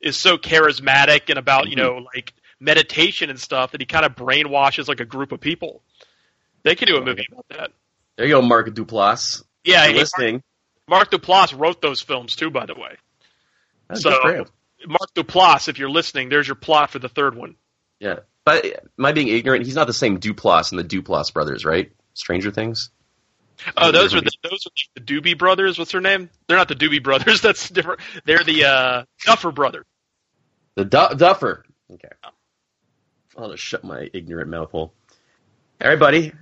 [0.00, 4.16] is so charismatic and about you know like meditation and stuff that he kind of
[4.16, 5.82] brainwashes like a group of people.
[6.64, 7.70] They could do a movie about that.
[8.16, 9.44] There you go, Mark Duplass.
[9.62, 10.42] Yeah, hey, listening.
[10.88, 12.96] Mark Duplass wrote those films too, by the way.
[13.88, 14.46] That's so good for him.
[14.86, 17.56] Mark Duplass, if you're listening, there's your plot for the third one.
[18.00, 19.64] Yeah, but am I being ignorant?
[19.64, 21.92] He's not the same Duplass and the Duplass brothers, right?
[22.14, 22.90] Stranger Things.
[23.76, 25.78] Oh, those are the those are the Doobie brothers.
[25.78, 26.28] What's their name?
[26.46, 27.40] They're not the Doobie brothers.
[27.42, 28.00] That's different.
[28.26, 29.86] They're the uh, Duffer brothers.
[30.74, 31.64] The du- Duffer.
[31.90, 32.08] Okay.
[33.36, 34.92] I'll just shut my ignorant mouth hole.
[35.82, 36.32] All right, buddy.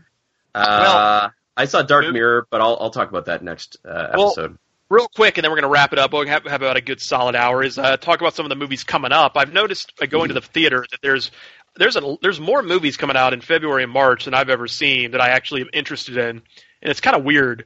[0.55, 4.59] Uh, I saw Dark Mirror, but I'll I'll talk about that next uh, Well, episode.
[4.91, 6.13] Real quick, and then we're going to wrap it up.
[6.13, 7.63] We'll have, have about a good solid hour.
[7.63, 9.33] Is uh, talk about some of the movies coming up.
[9.37, 11.31] I've noticed uh, going to the theater that there's
[11.77, 15.13] there's a, there's more movies coming out in February and March than I've ever seen
[15.13, 16.43] that I actually am interested in, and
[16.83, 17.65] it's kind of weird.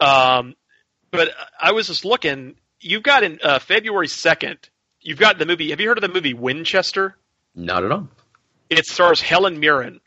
[0.00, 0.54] Um,
[1.10, 1.30] but
[1.60, 2.54] I was just looking.
[2.80, 4.58] You've got in uh, February second.
[5.00, 5.70] You've got the movie.
[5.70, 7.16] Have you heard of the movie Winchester?
[7.54, 8.08] Not at all.
[8.70, 10.00] It stars Helen Mirren,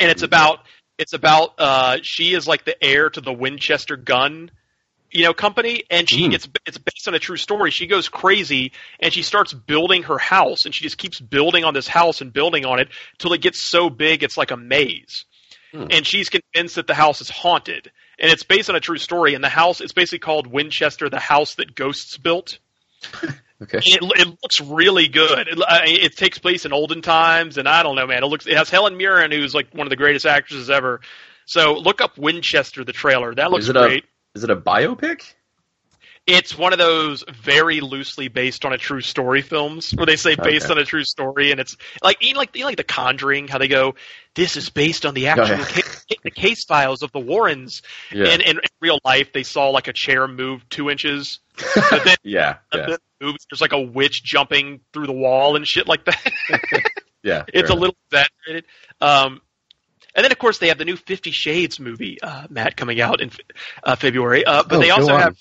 [0.00, 0.60] and it's about
[0.98, 4.50] it's about uh, she is like the heir to the Winchester gun
[5.14, 7.70] you know, company, and she gets it's based on a true story.
[7.70, 11.72] She goes crazy and she starts building her house, and she just keeps building on
[11.72, 12.88] this house and building on it
[13.18, 15.24] till it gets so big it's like a maze.
[15.90, 19.34] And she's convinced that the house is haunted, and it's based on a true story.
[19.34, 22.58] And the house it's basically called Winchester, the house that ghosts built.
[23.62, 23.78] Okay.
[23.78, 25.46] It, it looks really good.
[25.48, 28.22] It, it takes place in olden times, and I don't know, man.
[28.24, 31.00] It looks it has Helen Mirren, who's like one of the greatest actresses ever.
[31.46, 33.32] So look up Winchester, the trailer.
[33.34, 34.04] That looks great.
[34.04, 35.34] a is it a biopic?
[36.26, 40.36] It's one of those very loosely based on a true story films where they say
[40.36, 40.72] based Okay.
[40.72, 43.68] on a true story, and it's like you know, like like The Conjuring, how they
[43.68, 43.94] go,
[44.34, 45.64] "This is based on the actual yeah.
[45.66, 48.28] case, the case files of the Warrens." Yeah.
[48.28, 51.40] And, and in real life, they saw like a chair move two inches,
[51.74, 55.86] but then Yeah, yeah, moves, there's like a witch jumping through the wall and shit
[55.86, 56.32] like that.
[57.22, 57.44] yeah.
[57.52, 58.64] it's a little exaggerated.
[59.00, 59.42] Um,
[60.14, 63.20] and then of course they have the new Fifty Shades movie, uh, Matt, coming out
[63.20, 63.30] in
[63.82, 64.44] uh, February.
[64.44, 65.36] Uh, but Oh, they also have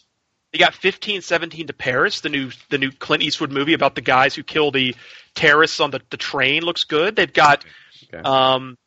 [0.51, 4.01] they got fifteen seventeen to Paris, the new the new Clint Eastwood movie about the
[4.01, 4.95] guys who kill the
[5.36, 6.63] terrorists on the, the train.
[6.63, 7.15] Looks good.
[7.15, 7.65] They've got
[8.13, 8.21] Okay.
[8.24, 8.78] um,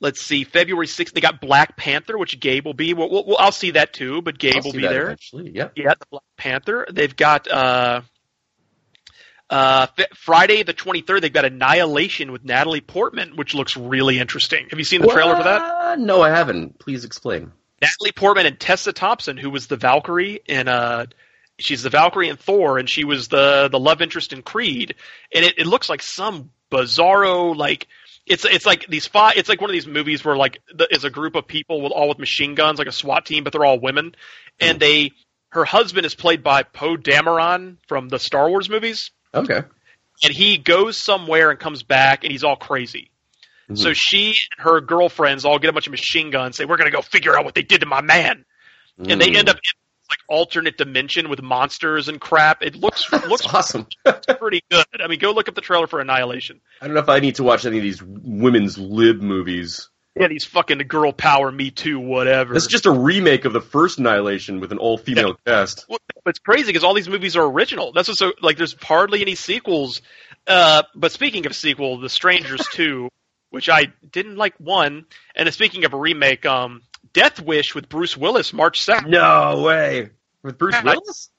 [0.00, 1.14] let's see, February sixth.
[1.14, 2.92] They got Black Panther, which Gabe will be.
[2.94, 5.04] Well, well, well, I'll see that too, but Gabe I'll will be there.
[5.04, 5.52] eventually.
[5.54, 5.68] Yeah.
[5.76, 6.86] Yeah, the Black Panther.
[6.92, 8.02] They've got uh,
[9.50, 11.22] uh, F- Friday the twenty third.
[11.22, 14.68] They've got Annihilation with Natalie Portman, which looks really interesting.
[14.70, 15.60] Have you seen the trailer for that?
[15.60, 16.78] Uh, no, I haven't.
[16.78, 17.52] Please explain.
[17.82, 21.06] Natalie Portman and Tessa Thompson, who was the Valkyrie in uh,
[21.58, 24.94] she's the Valkyrie in Thor, and she was the the love interest in Creed,
[25.34, 27.88] and it, it looks like some bizarro like.
[28.26, 29.36] It's it's like these five.
[29.38, 31.90] It's like one of these movies where like the, is a group of people with
[31.90, 34.14] all with machine guns, like a SWAT team, but they're all women,
[34.60, 35.12] and they
[35.48, 39.62] her husband is played by Poe Dameron from the Star Wars movies, Okay.
[40.24, 43.10] and he goes somewhere and comes back, and he's all crazy.
[43.72, 46.90] So she and her girlfriends all get a bunch of machine guns, say, "We're gonna
[46.90, 48.44] go figure out what they did to my man,"
[48.98, 49.36] and they Mm.
[49.36, 49.60] end up in
[50.10, 52.64] like alternate dimension with monsters and crap.
[52.64, 53.86] It looks looks awesome.
[54.04, 54.84] It's pretty good.
[55.00, 56.60] I mean, go look up the trailer for Annihilation.
[56.82, 59.88] I don't know if I need to watch any of these women's lib movies.
[60.20, 62.54] Yeah, these fucking girl power, me too, whatever.
[62.54, 65.86] It's just a remake of the first Annihilation with an all female cast.
[65.88, 67.92] Well, it's crazy because all these movies are original.
[67.92, 68.58] That's what's so like.
[68.58, 70.02] There's hardly any sequels.
[70.46, 73.08] Uh, but speaking of sequel, The Strangers Two,
[73.48, 76.82] which I didn't like one, and speaking of a remake, um,
[77.14, 79.10] Death Wish with Bruce Willis, March second.
[79.10, 80.10] No way.
[80.42, 81.30] With Bruce Yeah, Willis?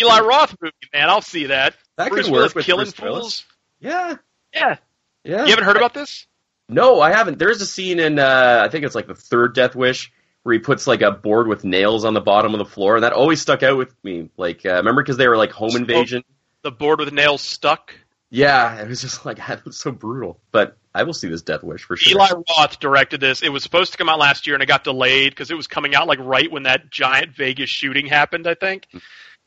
[0.00, 1.10] Eli Roth movie, man.
[1.10, 1.74] I'll see that.
[1.98, 3.10] That Bruce could work Willis with killing Bruce fools.
[3.12, 3.44] Willis.
[3.80, 4.16] Yeah.
[4.54, 4.76] Yeah.
[5.24, 5.42] Yeah.
[5.44, 6.26] You haven't heard about this?
[6.68, 7.38] No, I haven't.
[7.38, 10.58] There's a scene in uh, I think it's like the third Death Wish where he
[10.58, 13.40] puts like a board with nails on the bottom of the floor, and that always
[13.40, 14.30] stuck out with me.
[14.36, 16.24] Like, uh, remember because they were like home invasion?
[16.62, 17.94] The board with nails stuck.
[18.30, 20.40] Yeah, it was just like it was so brutal.
[20.50, 22.20] But I will see this Death Wish for sure.
[22.20, 23.42] Eli Roth directed this.
[23.42, 25.66] It was supposed to come out last year and it got delayed because it was
[25.66, 28.86] coming out like right when that giant Vegas shooting happened, I think,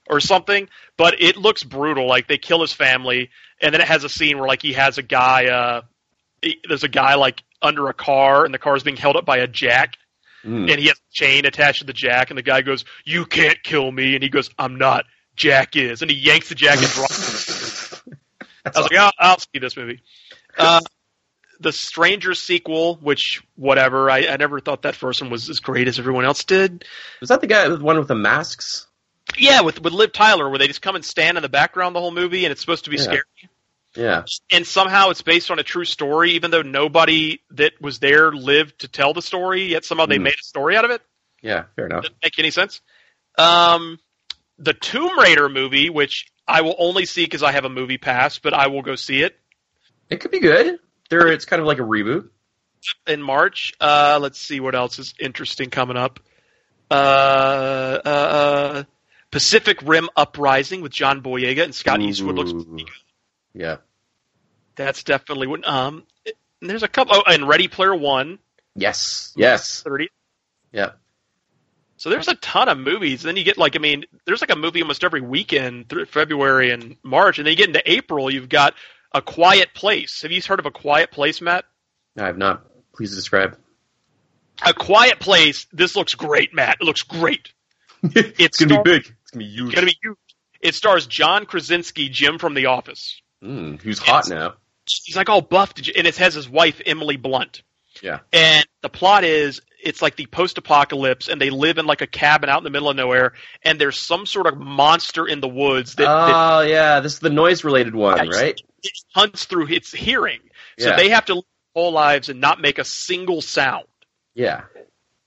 [0.08, 0.70] or something.
[0.98, 2.08] But it looks brutal.
[2.08, 4.98] Like they kill his family, and then it has a scene where like he has
[4.98, 5.48] a guy.
[5.48, 5.82] Uh,
[6.68, 9.38] there's a guy like under a car, and the car is being held up by
[9.38, 9.98] a jack,
[10.46, 10.70] Mm.
[10.70, 13.62] and he has a chain attached to the jack, and the guy goes, "You can't
[13.64, 16.88] kill me," and he goes, "I'm not." Jack is, and he yanks the jack and
[16.92, 17.94] drops.
[18.08, 18.14] it
[18.66, 20.02] I was like, I'll, I'll see this movie.
[20.58, 20.82] Uh,
[21.60, 25.88] the Stranger sequel, which whatever, I, I never thought that first one was as great
[25.88, 26.86] as everyone else did.
[27.22, 28.88] Was that the guy, the one with the masks?
[29.38, 32.00] Yeah, with with Liv Tyler, where they just come and stand in the background the
[32.00, 33.04] whole movie, and it's supposed to be Yeah.
[33.04, 33.24] scary.
[33.96, 34.24] Yeah.
[34.52, 38.80] And somehow it's based on a true story, even though nobody that was there lived
[38.80, 39.64] to tell the story.
[39.66, 40.24] Yet somehow they Mm.
[40.24, 41.02] made a story out of it.
[41.42, 42.04] Yeah, fair enough.
[42.04, 42.82] Doesn't make any sense.
[43.38, 44.00] Um,
[44.58, 48.40] the Tomb Raider movie, which I will only see because I have a movie pass,
[48.40, 49.38] but I will go see it
[50.10, 50.80] It could be good.
[51.10, 52.30] There, it's kind of like a reboot.
[53.08, 53.74] in March.
[53.82, 56.20] Uh, let's see what else is interesting coming up.
[56.92, 56.94] Uh,
[58.06, 58.84] uh, uh,
[59.32, 62.52] Pacific Rim Uprising with John Boyega and Scott Eastwood looks.
[63.56, 63.78] Yeah.
[64.76, 65.64] That's definitely one.
[65.66, 66.04] Um,
[66.62, 67.16] there's a couple.
[67.16, 68.40] Oh, and Ready Player One,
[68.76, 69.34] Yes.
[69.38, 69.82] Yes.
[69.82, 70.10] thirty.
[70.74, 70.92] Yeah.
[71.98, 73.24] So there's a ton of movies.
[73.24, 76.72] Then you get like, I mean, there's like a movie almost every weekend through February
[76.72, 78.30] and March, and then you get into April.
[78.30, 78.74] You've got
[79.14, 80.22] A Quiet Place.
[80.24, 81.64] Have you heard of A Quiet Place, Matt?
[82.18, 82.66] I have not.
[82.94, 83.58] Please describe.
[84.66, 85.68] A Quiet Place.
[85.72, 86.78] This looks great, Matt.
[86.82, 87.54] It looks great.
[88.04, 89.02] It's gonna be big.
[89.22, 89.68] It's gonna be huge.
[89.68, 90.18] It's gonna be huge.
[90.62, 93.22] It stars John Krasinski, Jim from The Office.
[93.44, 94.56] Mm, who's hot now?
[95.04, 97.64] He's like all buffed, and it has his wife Emily Blunt.
[98.02, 98.20] Yeah.
[98.34, 102.08] And the plot is it's like the post apocalypse, and they live in like a
[102.08, 103.34] cabin out in the middle of nowhere,
[103.64, 107.20] and there's some sort of monster in the woods that, that Oh yeah, this is
[107.20, 108.60] the noise related one, right?
[108.84, 110.40] it hunts through its hearing.
[110.78, 110.96] So Yeah.
[110.98, 111.44] they have to live
[111.76, 113.86] their whole lives and not make a single sound.
[114.36, 114.66] Yeah.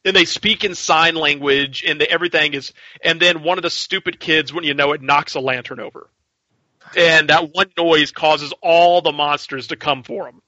[0.05, 2.73] and they speak in sign language, and the, everything is.
[3.03, 6.11] And then one of the stupid kids, when you know it, knocks a lantern over,
[6.97, 10.41] and that one noise causes all the monsters to come for him.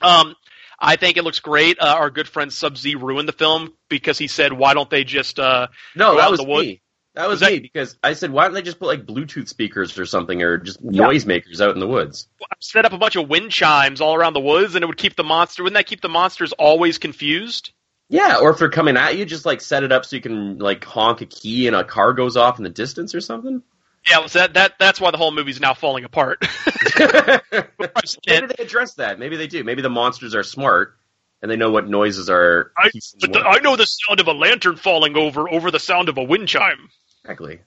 [0.00, 0.34] Um,
[0.78, 1.78] I think it looks great.
[1.80, 5.04] Uh, our good friend Sub Z ruined the film because he said, "Why don't they
[5.04, 6.80] just uh, No, go that out was the woods?" me.
[7.14, 9.48] That was, Was that- me because I said, why don't they just put like Bluetooth
[9.48, 11.04] speakers or something, or just Yeah.
[11.04, 12.26] noisemakers out in the woods?
[12.58, 15.14] Set up a bunch of wind chimes all around the woods, and it would keep
[15.14, 15.62] the monster.
[15.62, 17.70] Wouldn't that keep the monsters always confused?
[18.08, 20.58] Yeah, or if they're coming at you, just like set it up so you can
[20.58, 23.62] like honk a key and a car goes off in the distance or something.
[24.08, 26.38] Yeah, well, that that that's why the whole movie's now falling apart.
[26.98, 29.18] Maybe they address that.
[29.18, 29.64] Maybe they do.
[29.64, 30.96] Maybe the monsters are smart
[31.40, 32.72] and they know what noises are.
[32.76, 32.90] I,
[33.20, 36.18] but the, I know the sound of a lantern falling over over the sound of
[36.18, 36.90] a wind chime.
[37.22, 37.60] Exactly.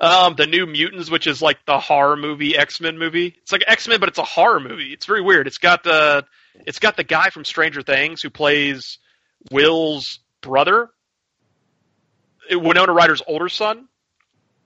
[0.00, 3.34] Um, the New Mutants, which is like the horror movie X Men movie.
[3.42, 4.92] It's like X Men, but it's a horror movie.
[4.92, 5.46] It's very weird.
[5.46, 6.26] It's got the
[6.66, 8.98] it's got the guy from Stranger Things who plays
[9.50, 10.90] Will's brother,
[12.50, 13.88] Winona Ryder's older son,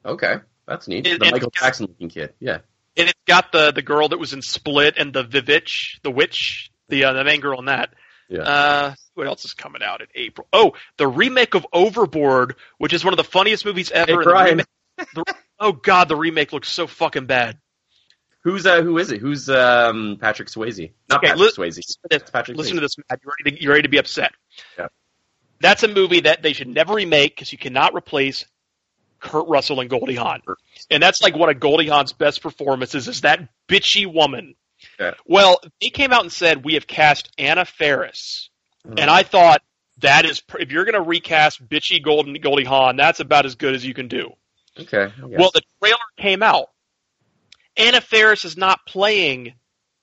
[0.05, 0.37] Okay,
[0.69, 1.07] that's neat.
[1.07, 2.35] It- the Michael Jackson looking kid.
[2.39, 2.59] Yeah.
[2.97, 6.71] and it's got the the girl that was in Split and the Vivitch, the witch,
[6.89, 7.95] the uh, the main girl in that.
[8.29, 8.41] Yeah.
[8.43, 10.47] Uh, what else is coming out in April?
[10.53, 14.11] Oh, the remake of Overboard, which is one of the funniest movies ever.
[14.13, 14.67] Hey, and the
[14.99, 17.59] remake- the- oh God, the remake looks so fucking bad.
[18.45, 19.21] Who's uh who is it?
[19.21, 20.93] Who's um Patrick Swayze?
[21.09, 21.77] Not Okay, Patrick li- Swayze.
[21.77, 22.77] Listen to this, Patrick listen Swayze.
[22.77, 23.21] to this, Matt.
[23.25, 24.33] You ready to you ready to be upset?
[24.79, 24.89] Yeah.
[25.61, 28.45] That's a movie that they should never remake because you cannot replace
[29.21, 30.41] Kurt Russell and Goldie Hawn.
[30.91, 34.55] And that's like one of Goldie Hawn's best performances is that bitchy woman.
[35.01, 35.15] Yeah.
[35.27, 38.51] Well, they came out and said we have cast Anna Faris,
[38.87, 39.01] Mm.
[39.01, 39.61] and I thought
[39.99, 43.57] that is pr- if you're going to recast bitchy Golden Goldie Hawn, that's about as
[43.57, 44.31] good as you can do.
[44.79, 45.13] Okay.
[45.21, 46.71] Well, the trailer came out.
[47.77, 49.55] Anna Faris is not playing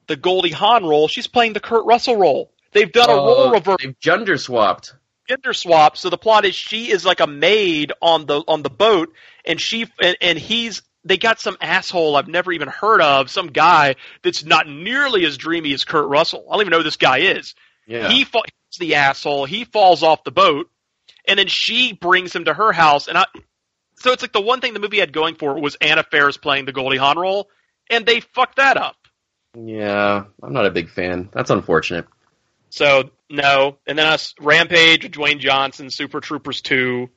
[0.07, 2.51] the Goldie Hawn role; she's playing the Kurt Russell role.
[2.73, 4.93] They've done a Oh, role reverse They've gender swapped.
[5.27, 5.97] Gender swap.
[5.97, 9.13] So the plot is she is like a maid on the on the boat,
[9.45, 13.47] and she and, and he's they got some asshole I've never even heard of, some
[13.47, 16.45] guy that's not nearly as dreamy as Kurt Russell.
[16.49, 17.53] I don't even know who this guy is.
[17.85, 18.09] Yeah.
[18.09, 19.45] He fa- he's the asshole.
[19.45, 20.69] He falls off the boat,
[21.27, 23.25] and then she brings him to her house, and I.
[23.97, 26.37] So it's like the one thing the movie had going for it was Anna Faris
[26.37, 27.49] playing the Goldie Hawn role,
[27.89, 28.97] and they fucked that up.
[29.57, 31.29] Yeah, I'm not a big fan.
[31.31, 32.07] That's unfortunate.
[32.69, 37.09] So no, and then us Rampage, with Dwayne Johnson, Super Troopers two.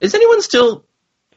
[0.00, 0.84] Is anyone still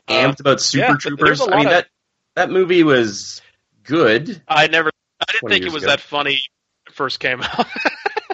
[0.08, 1.42] amped about Super Uh, yeah, Troopers?
[1.42, 1.88] I mean of- that
[2.36, 3.42] that movie was
[3.84, 4.42] good.
[4.48, 5.92] I never, I didn't think it was ago.
[5.92, 7.68] that funny when it first came out.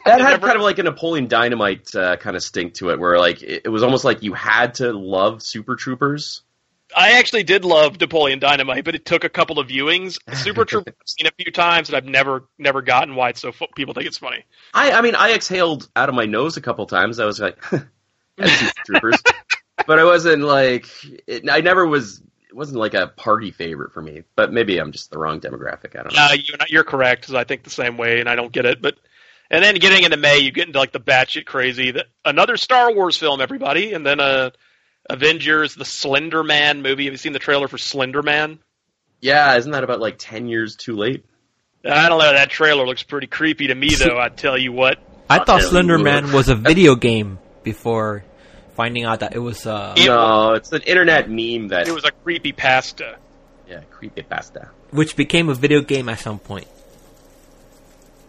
[0.04, 3.20] That had kind of like a Napoleon Dynamite uh, kind of stink to it, where
[3.20, 6.42] like it, it was almost like you had to love Super Troopers.
[6.96, 10.18] I actually did love Napoleon Dynamite, but it took a couple of viewings.
[10.36, 13.52] Super Troopers I've seen a few times, and I've never, never gotten why it's so
[13.52, 14.46] fu- people think it's funny.
[14.74, 17.20] I, I mean, I exhaled out of my nose a couple times.
[17.20, 17.62] I was like,
[18.86, 19.22] Troopers,
[19.88, 20.88] but I wasn't like,
[21.28, 22.22] it, I never was.
[22.50, 24.24] It wasn't like a party favorite for me.
[24.36, 25.98] But maybe I'm just the wrong demographic.
[25.98, 26.22] I don't know.
[26.22, 28.66] Uh, you're, not, you're correct, because I think the same way, and I don't get
[28.66, 28.82] it.
[28.82, 28.98] But
[29.50, 31.92] and then getting into May, you get into like the batshit crazy.
[31.92, 34.52] That another Star Wars film, everybody, and then uh,
[35.10, 37.06] Avengers, the Slender Man movie.
[37.06, 38.60] Have you seen the trailer for Slender Man?
[39.20, 41.26] Yeah, isn't that about like ten years too late?
[41.84, 42.32] I don't know.
[42.34, 44.20] That trailer looks pretty creepy to me, though.
[44.20, 45.00] I tell you what.
[45.30, 48.24] I thought Yeah, Slender Man was a video game before
[48.76, 52.12] finding out that it was uh no, it's an internet meme that It was a
[52.12, 53.18] creepy pasta.
[53.68, 54.70] yeah, creepy pasta.
[54.92, 56.68] which became a video game at some point.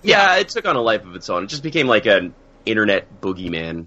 [0.03, 1.45] Yeah, it took on a life of its own.
[1.45, 2.35] It just became like an
[2.67, 3.87] internet boogeyman.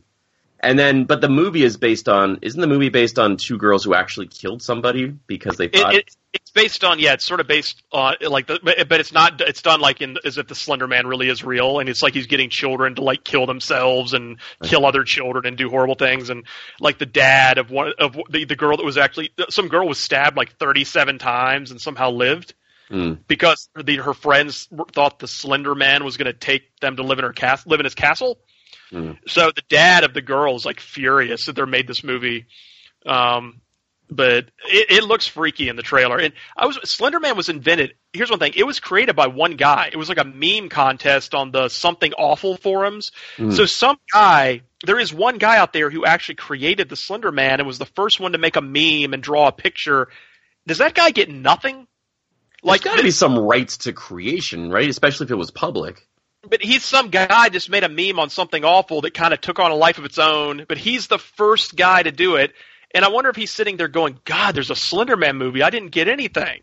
[0.65, 3.83] And then, but the movie is based on, isn't the movie based on two girls
[3.83, 7.39] who actually killed somebody because they It, thought, it, it's based on yeah, it's sort
[7.39, 8.59] of based on like the,
[8.89, 9.39] but it's not.
[9.41, 12.13] It's done like in as if the Slender Man really is real, and it's like
[12.13, 16.29] he's getting children to like kill themselves and kill other children and do horrible things,
[16.29, 16.45] and
[16.79, 19.97] like the dad of one of the the girl that was actually some girl was
[19.97, 22.53] stabbed like thirty seven times and somehow lived
[22.89, 23.13] Hmm.
[23.27, 27.17] because the, her friends thought the Slender Man was going to take them to live
[27.17, 28.37] in her cas- live in his castle.
[28.89, 29.11] Hmm.
[29.27, 32.45] So the dad of the girl is like furious that they made this movie.
[33.05, 33.61] Um,
[34.09, 36.19] but it, it looks freaky in the trailer.
[36.19, 37.95] And I was Slender Man was invented.
[38.13, 39.89] Here's one thing: it was created by one guy.
[39.91, 43.11] It was like a meme contest on the Something Awful forums.
[43.37, 43.53] Mm.
[43.53, 47.59] So some guy, there is one guy out there who actually created the Slender Man
[47.59, 50.09] and was the first one to make a meme and draw a picture.
[50.67, 51.87] Does that guy get nothing?
[52.65, 54.89] like, got to be some rights to creation, right?
[54.89, 56.07] Especially if it was public.
[56.49, 59.59] But he's some guy just made a meme on something awful that kind of took
[59.59, 60.65] on a life of its own.
[60.67, 62.53] But he's the first guy to do it,
[62.93, 65.63] and I wonder if he's sitting there going, "God, there's a Slender Man movie.
[65.63, 66.61] I didn't get anything."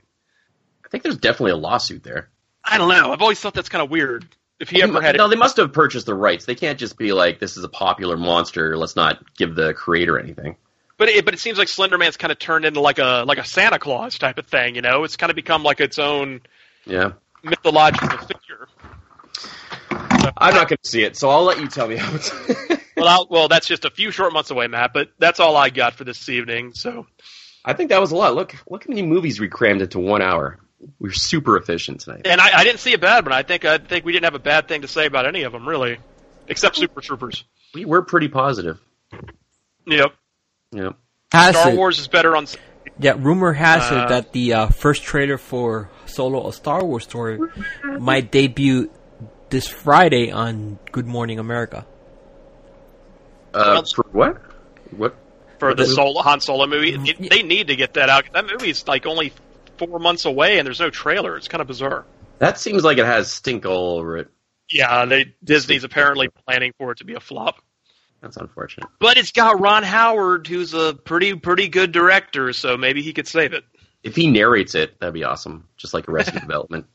[0.84, 2.28] I think there's definitely a lawsuit there.
[2.64, 3.12] I don't know.
[3.12, 4.26] I've always thought that's kind of weird.
[4.60, 6.44] if he ever had no, it, they must have purchased the rights.
[6.44, 8.76] They can't just be like, "This is a popular monster.
[8.76, 10.56] Let's not give the creator anything."
[10.98, 13.38] but it, but it seems like Slender Man's kind of turned into like a like
[13.38, 14.76] a Santa Claus type of thing.
[14.76, 16.42] You know, it's kind of become like its own
[16.86, 17.12] Yeah,
[17.42, 18.51] mythological figure.
[20.36, 22.30] I'm not going to see it, so I'll let you tell me how it's.
[22.94, 24.92] Well, I'll, well, that's just a few short months away, Matt.
[24.92, 26.74] But that's all I got for this evening.
[26.74, 27.06] So
[27.64, 28.34] I think that was a lot.
[28.34, 30.58] Look, look how many movies we crammed into one hour.
[31.00, 32.26] We are super efficient tonight.
[32.26, 33.32] And I, I didn't see a bad one.
[33.32, 35.52] I think I think we didn't have a bad thing to say about any of
[35.52, 35.98] them, really,
[36.48, 37.44] except Super Troopers.
[37.74, 38.78] We were pretty positive.
[39.86, 40.12] Yep.
[40.72, 40.96] Yep.
[41.32, 42.46] Has Star it- Wars is better on.
[42.98, 47.04] Yeah, rumor has Uh, it that the uh, first trailer for Solo: A Star Wars
[47.04, 47.38] Story
[47.98, 48.90] might debut
[49.52, 51.84] this Friday on Good Morning America.
[53.54, 54.40] Uh, for what?
[54.96, 55.14] What?
[55.58, 56.94] for the The- Solo, Han Solo movie.
[56.94, 58.24] It- they need to get that out.
[58.32, 59.32] That movie's like only
[59.76, 61.36] four months away, and there's no trailer.
[61.36, 62.04] It's kind of bizarre.
[62.38, 64.28] That seems like it has stink all over it.
[64.70, 67.56] Yeah, they Disney's apparently planning for it to be a flop.
[68.22, 68.88] That's unfortunate.
[69.00, 73.28] But it's got Ron Howard, who's a pretty pretty good director, so maybe he could
[73.28, 73.64] save it.
[74.02, 75.68] If he narrates it, that'd be awesome.
[75.76, 76.86] Just like Arrested Development.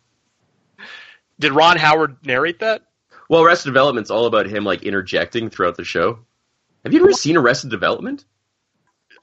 [1.39, 2.83] Did Ron Howard narrate that?
[3.29, 6.19] Well, Arrested Development's all about him like interjecting throughout the show.
[6.83, 8.23] Have you ever seen Arrested Development?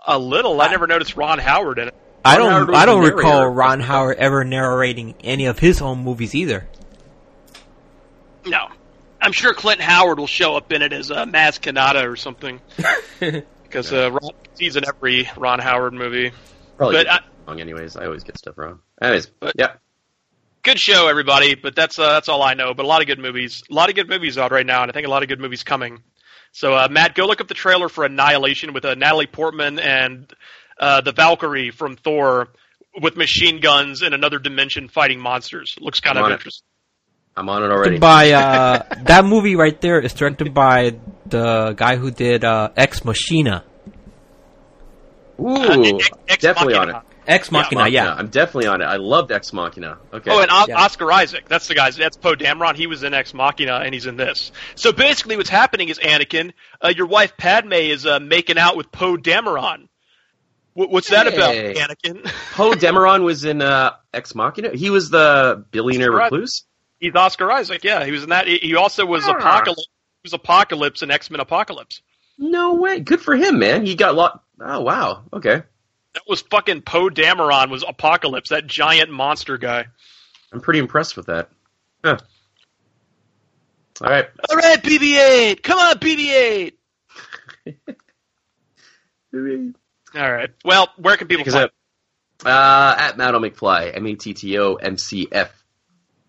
[0.07, 0.61] A little.
[0.61, 1.95] I never noticed Ron Howard in it.
[2.25, 2.75] I Ron don't.
[2.77, 3.47] I don't recall.
[3.49, 6.69] Ron Howard ever narrating any of his own movies either.
[8.47, 8.69] No.
[9.21, 12.61] I'm sure Clint Howard will show up in it as uh, Maz Kanata or something.
[13.65, 16.31] Because uh, Ron, he's in every Ron Howard movie.
[16.77, 17.61] Probably But I- wrong.
[17.61, 18.79] Anyways, I always get stuff wrong.
[19.03, 19.73] Anyways, but yeah.
[20.65, 21.55] Good show, everybody.
[21.55, 22.75] But that's uh, that's all I know.
[22.75, 24.91] But a lot of good movies, a lot of good movies out right now, and
[24.91, 26.03] I think a lot of good movies coming.
[26.53, 30.33] So uh, Matt, go look up the trailer for Annihilation with uh, Natalie Portman and
[30.79, 32.49] uh, the Valkyrie from Thor
[33.01, 35.77] with machine guns in another dimension fighting monsters.
[35.81, 36.35] Looks kind I'm of on it.
[36.35, 36.67] interesting.
[37.37, 37.99] I'm on it already.
[37.99, 40.97] By uh, that movie right there is directed by
[41.27, 43.65] the guy who did uh, Ex Machina.
[45.41, 45.99] Ooh,
[46.29, 46.97] Ex definitely on it.
[47.27, 47.35] Machina.
[47.35, 48.15] Ex Machina, yeah.
[48.15, 48.85] I'm definitely on it.
[48.85, 49.99] I loved Ex Machina.
[50.13, 50.31] Okay.
[50.31, 50.81] Oh, and o- Yeah.
[50.81, 51.49] Oscar Isaac.
[51.49, 51.91] That's the guy.
[51.91, 52.77] That's Poe Dameron.
[52.77, 54.53] He was in Ex Machina, and he's in this.
[54.75, 56.53] So basically, what's happening is Anakin,
[56.85, 59.89] uh, your wife Padme is uh, making out with Poe Dameron.
[60.75, 61.75] Wh- what's that about, Hey.
[61.75, 62.25] Anakin?
[62.53, 64.71] Poe Dameron was in uh, Ex Machina.
[64.75, 66.25] He was the billionaire Right.
[66.31, 66.65] recluse.
[67.01, 67.85] He's Oscar Isaac.
[67.85, 68.47] Yeah, he was in that.
[68.47, 69.33] He he also was Ah.
[69.33, 69.87] Apocalypse.
[70.23, 72.01] He was Apocalypse in X Men Apocalypse.
[72.39, 73.01] No way.
[73.01, 73.85] Good for him, man.
[73.85, 74.43] He got lot.
[74.61, 75.25] Oh wow.
[75.33, 75.63] Okay.
[76.15, 77.71] That was fucking Poe Dameron.
[77.71, 79.87] Was Apocalypse that giant monster guy?
[80.53, 81.51] I'm pretty impressed with that.
[82.05, 82.19] Huh.
[84.01, 84.27] All right.
[84.49, 85.63] All right, BB-8.
[85.63, 86.73] Come on, BB-8.
[90.17, 90.51] All right.
[90.65, 91.67] Well, where can people Because find?
[91.67, 92.47] it.
[92.47, 95.51] Uh, at Matto McFly, M A T T O M C F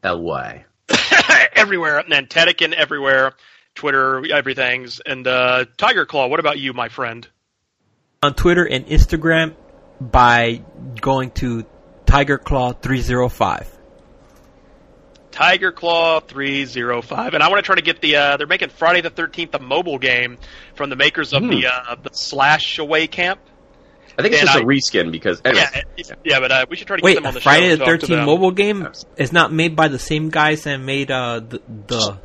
[0.03, 0.65] L Y.
[1.55, 3.33] everywhere, Nantetic everywhere,
[3.75, 6.27] Twitter, everything's, and uh, Tiger Claw.
[6.27, 7.27] What about you, my friend?
[8.23, 9.55] On Twitter and Instagram
[10.01, 10.61] by
[11.01, 11.65] going to
[12.05, 13.71] Tiger Claw 305.
[15.31, 18.15] Tiger Claw three zero five, and I want to try to get the.
[18.15, 20.37] Uh, they're making Friday the Thirteenth a mobile game
[20.75, 23.41] from the makers of the uh, the Slayaway Camp.
[24.17, 25.41] I think it's And just a I- reskin because.
[25.43, 25.67] anyways.
[25.73, 27.69] Yeah, it- yeah, but uh, we should try to get Wait, them on the Friday
[27.71, 27.75] show.
[27.75, 28.87] the and talk to 13th mobile game
[29.17, 32.17] is not made by the same guys that made uh, the, the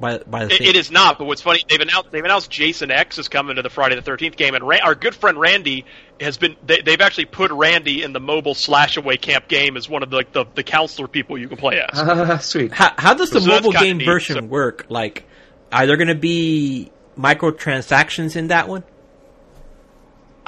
[0.00, 2.90] by by the It, it is not, but what's funny, they've announced they've announced Jason
[2.90, 5.84] X is coming to the Friday the Thirteenth game, and Ra- our good friend Randy
[6.20, 6.56] has been.
[6.66, 10.16] They, they've actually put Randy in the mobile Slayaway Camp game as one of the
[10.16, 11.98] like, the, the counselor people you can play as.
[11.98, 12.72] Ah, sweet.
[12.72, 14.86] How, how does the So mobile game neat, version so- work?
[14.88, 15.24] Like,
[15.72, 18.84] are there going to be microtransactions in that one?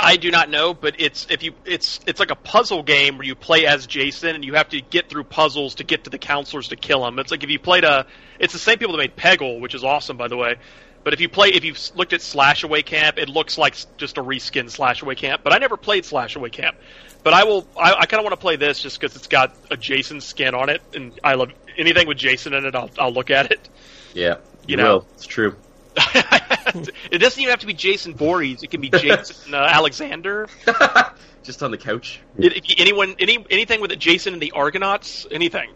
[0.00, 3.26] I do not know, but it's if you it's it's like a puzzle game where
[3.26, 6.18] you play as Jason and you have to get through puzzles to get to the
[6.18, 7.18] counselors to kill him.
[7.18, 8.06] It's like if you played a
[8.38, 10.54] it's the same people that made Peggle, which is awesome by the way.
[11.02, 14.22] But if you play if you've looked at Slayaway Camp, it looks like just a
[14.22, 15.42] reskin Slayaway Camp.
[15.42, 16.76] But I never played Slayaway Camp.
[17.24, 19.56] But I will I, I kind of want to play this just because it's got
[19.70, 22.74] a Jason skin on it, and I love anything with Jason in it.
[22.76, 23.68] I'll I'll look at it.
[24.14, 24.36] Yeah.
[24.66, 24.94] You You, know.
[24.98, 25.08] will.
[25.14, 25.56] It's true.
[27.10, 28.62] it doesn't even have to be Jason Voorhees.
[28.62, 30.48] It can be Jason uh, Alexander.
[31.42, 32.20] Just on the couch.
[32.36, 35.70] If you, anyone, any anything with it, Jason and the Argonauts, anything.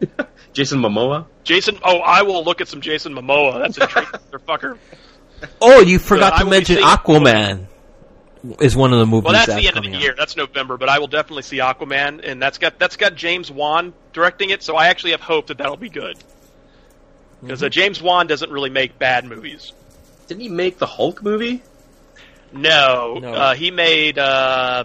[0.52, 1.26] Jason Momoa.
[1.44, 3.60] Jason, oh, I will look at some Jason Momoa.
[3.60, 4.78] That's intriguing, motherfucker.
[5.60, 7.66] Oh, you forgot I to mention Aquaman
[8.60, 10.02] is one of the movies Well, that's that's the end of coming the out.
[10.02, 10.14] year.
[10.16, 13.92] That's November, but I will definitely see Aquaman, and that's got that's got James Wan
[14.12, 14.62] directing it.
[14.62, 16.16] So I actually have hope that that'll be good.
[17.40, 17.70] Because uh, Mm-hmm.
[17.72, 19.72] James Wan doesn't really make bad movies.
[20.26, 21.62] Didn't he make the Hulk movie?
[22.52, 23.32] No, No.
[23.32, 24.18] Uh, he made.
[24.18, 24.84] Uh,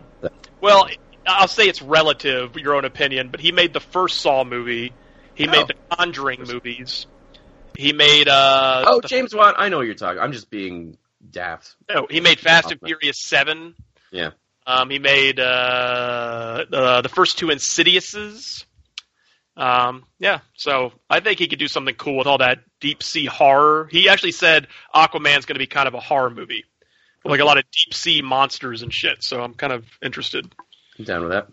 [0.61, 0.87] well,
[1.25, 4.93] I'll say it's relative, your own opinion, but he made the first Saw movie.
[5.33, 5.51] He Oh.
[5.51, 7.07] made the Conjuring movies.
[7.77, 9.53] He made uh Oh, the- James Wan.
[9.57, 10.21] I know what you're talking.
[10.21, 10.97] I'm just being
[11.31, 11.75] daft.
[11.89, 13.75] no, he made Fast and Furious Seven.
[14.11, 14.29] Yeah.
[14.67, 15.43] Um, he made uh,
[16.71, 18.65] uh, the first two Insidiouses.
[19.57, 23.25] Um, yeah, so I think he could do something cool with all that deep sea
[23.25, 23.87] horror.
[23.89, 26.65] He actually said Aquaman's going to be kind of a horror movie,
[27.23, 29.23] like a lot of deep sea monsters and shit.
[29.23, 30.53] So I'm kind of interested.
[30.99, 31.47] I'm down with that.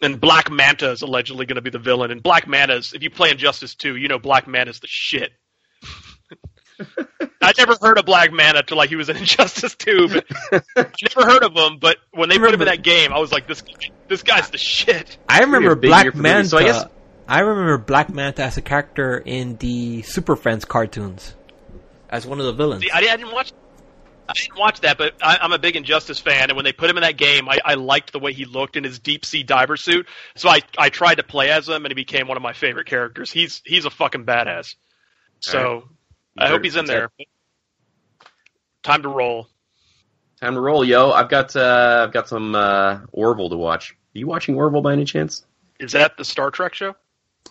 [0.00, 2.10] And Black Manta is allegedly going to be the villain.
[2.10, 5.32] And Black Manta's, if you play Injustice 2, you know Black Manta's the shit.
[7.40, 10.26] I never heard of Black Manta till like he was in Injustice 2, but
[10.76, 11.78] I never heard of him.
[11.78, 13.62] But when they put him in that game, I was like, this
[14.08, 15.18] this guy's the shit.
[15.28, 16.48] I remember You're a big Black year Manta.
[16.48, 16.84] so I guess-
[17.32, 21.34] I remember Black Manta as a character in the Super Friends cartoons,
[22.10, 22.82] as one of the villains.
[22.82, 23.54] See, I, I didn't watch.
[24.28, 26.90] I didn't watch that, but I, I'm a big Injustice fan, and when they put
[26.90, 29.44] him in that game, I, I liked the way he looked in his deep sea
[29.44, 30.08] diver suit.
[30.34, 32.86] So I I tried to play as him, and he became one of my favorite
[32.86, 33.30] characters.
[33.30, 34.74] He's he's a fucking badass.
[35.40, 35.84] So Alright.
[36.36, 37.10] I hope he's in there.
[38.82, 39.48] Time to roll.
[40.38, 41.12] Time to roll, yo.
[41.12, 43.92] I've got uh, I've got some uh, Orville to watch.
[43.92, 45.46] Are you watching Orville by any chance?
[45.80, 46.94] Is that the Star Trek show?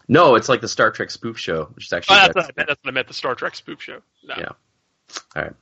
[0.07, 2.53] No, it's like the Star Trek spoof show, which is Oh, actually that's, that's- what
[2.55, 3.07] I meant, that's what I meant.
[3.07, 3.99] The Star Trek spoof show.
[4.25, 4.35] No.
[4.37, 4.49] yeah.
[5.35, 5.53] All right.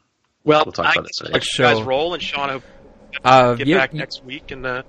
[0.43, 1.45] Well, We'll talk I about guess that I'll today.
[1.65, 2.63] let you guys roll, and Sean, hope
[3.23, 4.51] Uh, get you- back you- next week.
[4.51, 4.83] And uh,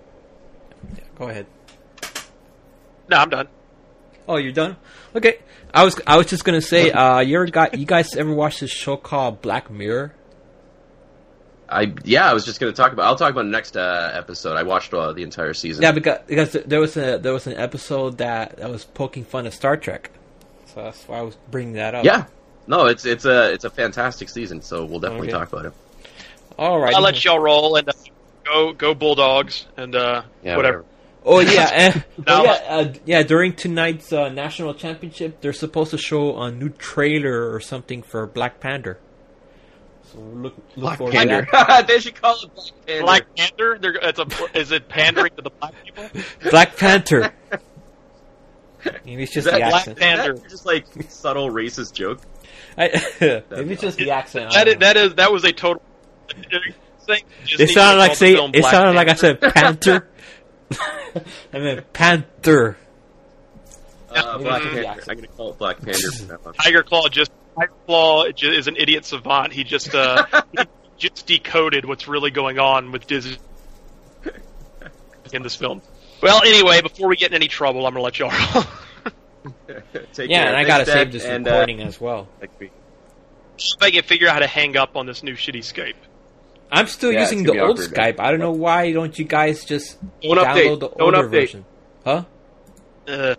[1.18, 1.47] Go ahead.
[3.09, 3.49] no, I'm done.
[4.28, 4.76] Oh, you're done.
[5.14, 5.38] Okay.
[5.74, 8.61] I was I was just gonna say, uh, you ever got you guys ever watched
[8.61, 10.14] this show called Black Mirror?
[11.70, 13.06] I yeah, I was just going to talk about.
[13.06, 14.56] I'll talk about it next uh, episode.
[14.56, 15.82] I watched uh, the entire season.
[15.82, 19.46] Yeah, because because there was a there was an episode that, that was poking fun
[19.46, 20.10] at Star Trek,
[20.66, 22.04] so that's why I was bringing that up.
[22.04, 22.24] yeah.
[22.66, 24.62] No, it's it's a it's a fantastic season.
[24.62, 25.38] So we'll definitely Okay.
[25.38, 25.72] talk about it.
[26.58, 26.94] All right.
[26.94, 27.92] I'll let y'all roll, and uh,
[28.44, 30.84] go go Bulldogs, and uh, Yeah, whatever.
[31.24, 33.22] Oh yeah, Now- oh, yeah, uh, yeah.
[33.22, 38.26] During tonight's uh, national championship, they're supposed to show a new trailer or something for
[38.26, 38.98] Black Panther.
[40.12, 41.84] So look, look Black forward Panther.
[41.86, 43.02] they should call it Black Panther.
[43.02, 43.78] Black Panther.
[43.80, 46.08] They're, it's a, is it pandering to the black people?
[46.50, 47.32] Black Panther.
[49.04, 49.98] Maybe it's just That the Black accent.
[49.98, 50.32] Panther.
[50.32, 52.22] Is that just like subtle racist joke.
[52.76, 52.88] I,
[53.50, 54.52] maybe it's just the accent.
[54.52, 55.82] That, that, that is that was a total.
[57.06, 57.24] Thing.
[57.44, 60.08] It sounded like say it sounded like I said Panther.
[61.52, 62.76] I meant Panther.
[64.11, 65.11] Uh, Black Panther.
[65.11, 66.12] I'm going to call it Black Panther.
[66.12, 66.54] from now on.
[66.54, 69.53] Tiger Claw just Tiger Claw is an idiot savant.
[69.53, 70.64] He just uh, he
[70.98, 73.38] just decoded what's really going on with Disney
[75.32, 75.82] in this film.
[76.22, 78.30] Well, anyway, before we get in any trouble, I'm gonna let y'all.
[80.12, 80.48] Take Yeah, care.
[80.48, 82.28] and I gotta Dad, save this and, uh, recording as well.
[82.40, 82.72] next week.
[83.59, 85.94] if I can figure out how to hang up on this new shitty Skype.
[86.72, 87.94] I'm still Yeah, using the old awkward.
[87.94, 88.20] Skype.
[88.20, 90.80] I don't know why don't you guys just Don't download update.
[90.80, 91.30] the Don't older update.
[91.30, 91.64] version?
[92.05, 92.24] Huh?
[93.09, 93.34] Uh,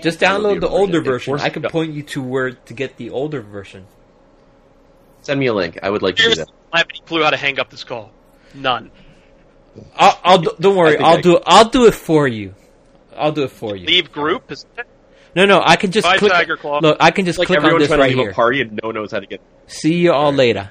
[0.00, 1.32] Just download download the the older older version.
[1.34, 1.46] version.
[1.46, 3.86] I can point you to where to get the older version.
[5.22, 5.78] Send me a link.
[5.82, 6.48] I would like to do that.
[6.72, 8.12] I have any clue how to hang up this call.
[8.54, 8.90] None.
[9.96, 10.92] I'll, I'll do- don't worry.
[10.92, 12.54] think I'll I- do I'll do it for you.
[13.16, 13.86] I'll do it for you.
[13.86, 14.50] Leave group.
[14.52, 14.86] Is that-
[15.34, 15.60] No, no.
[15.64, 16.32] I can just Bye, click.
[16.32, 16.80] Tiger Claw.
[16.80, 18.30] Look, I can just Like click on this trying right to leave here.
[18.30, 19.40] a party and no one knows how to get.
[19.66, 20.70] See you all later.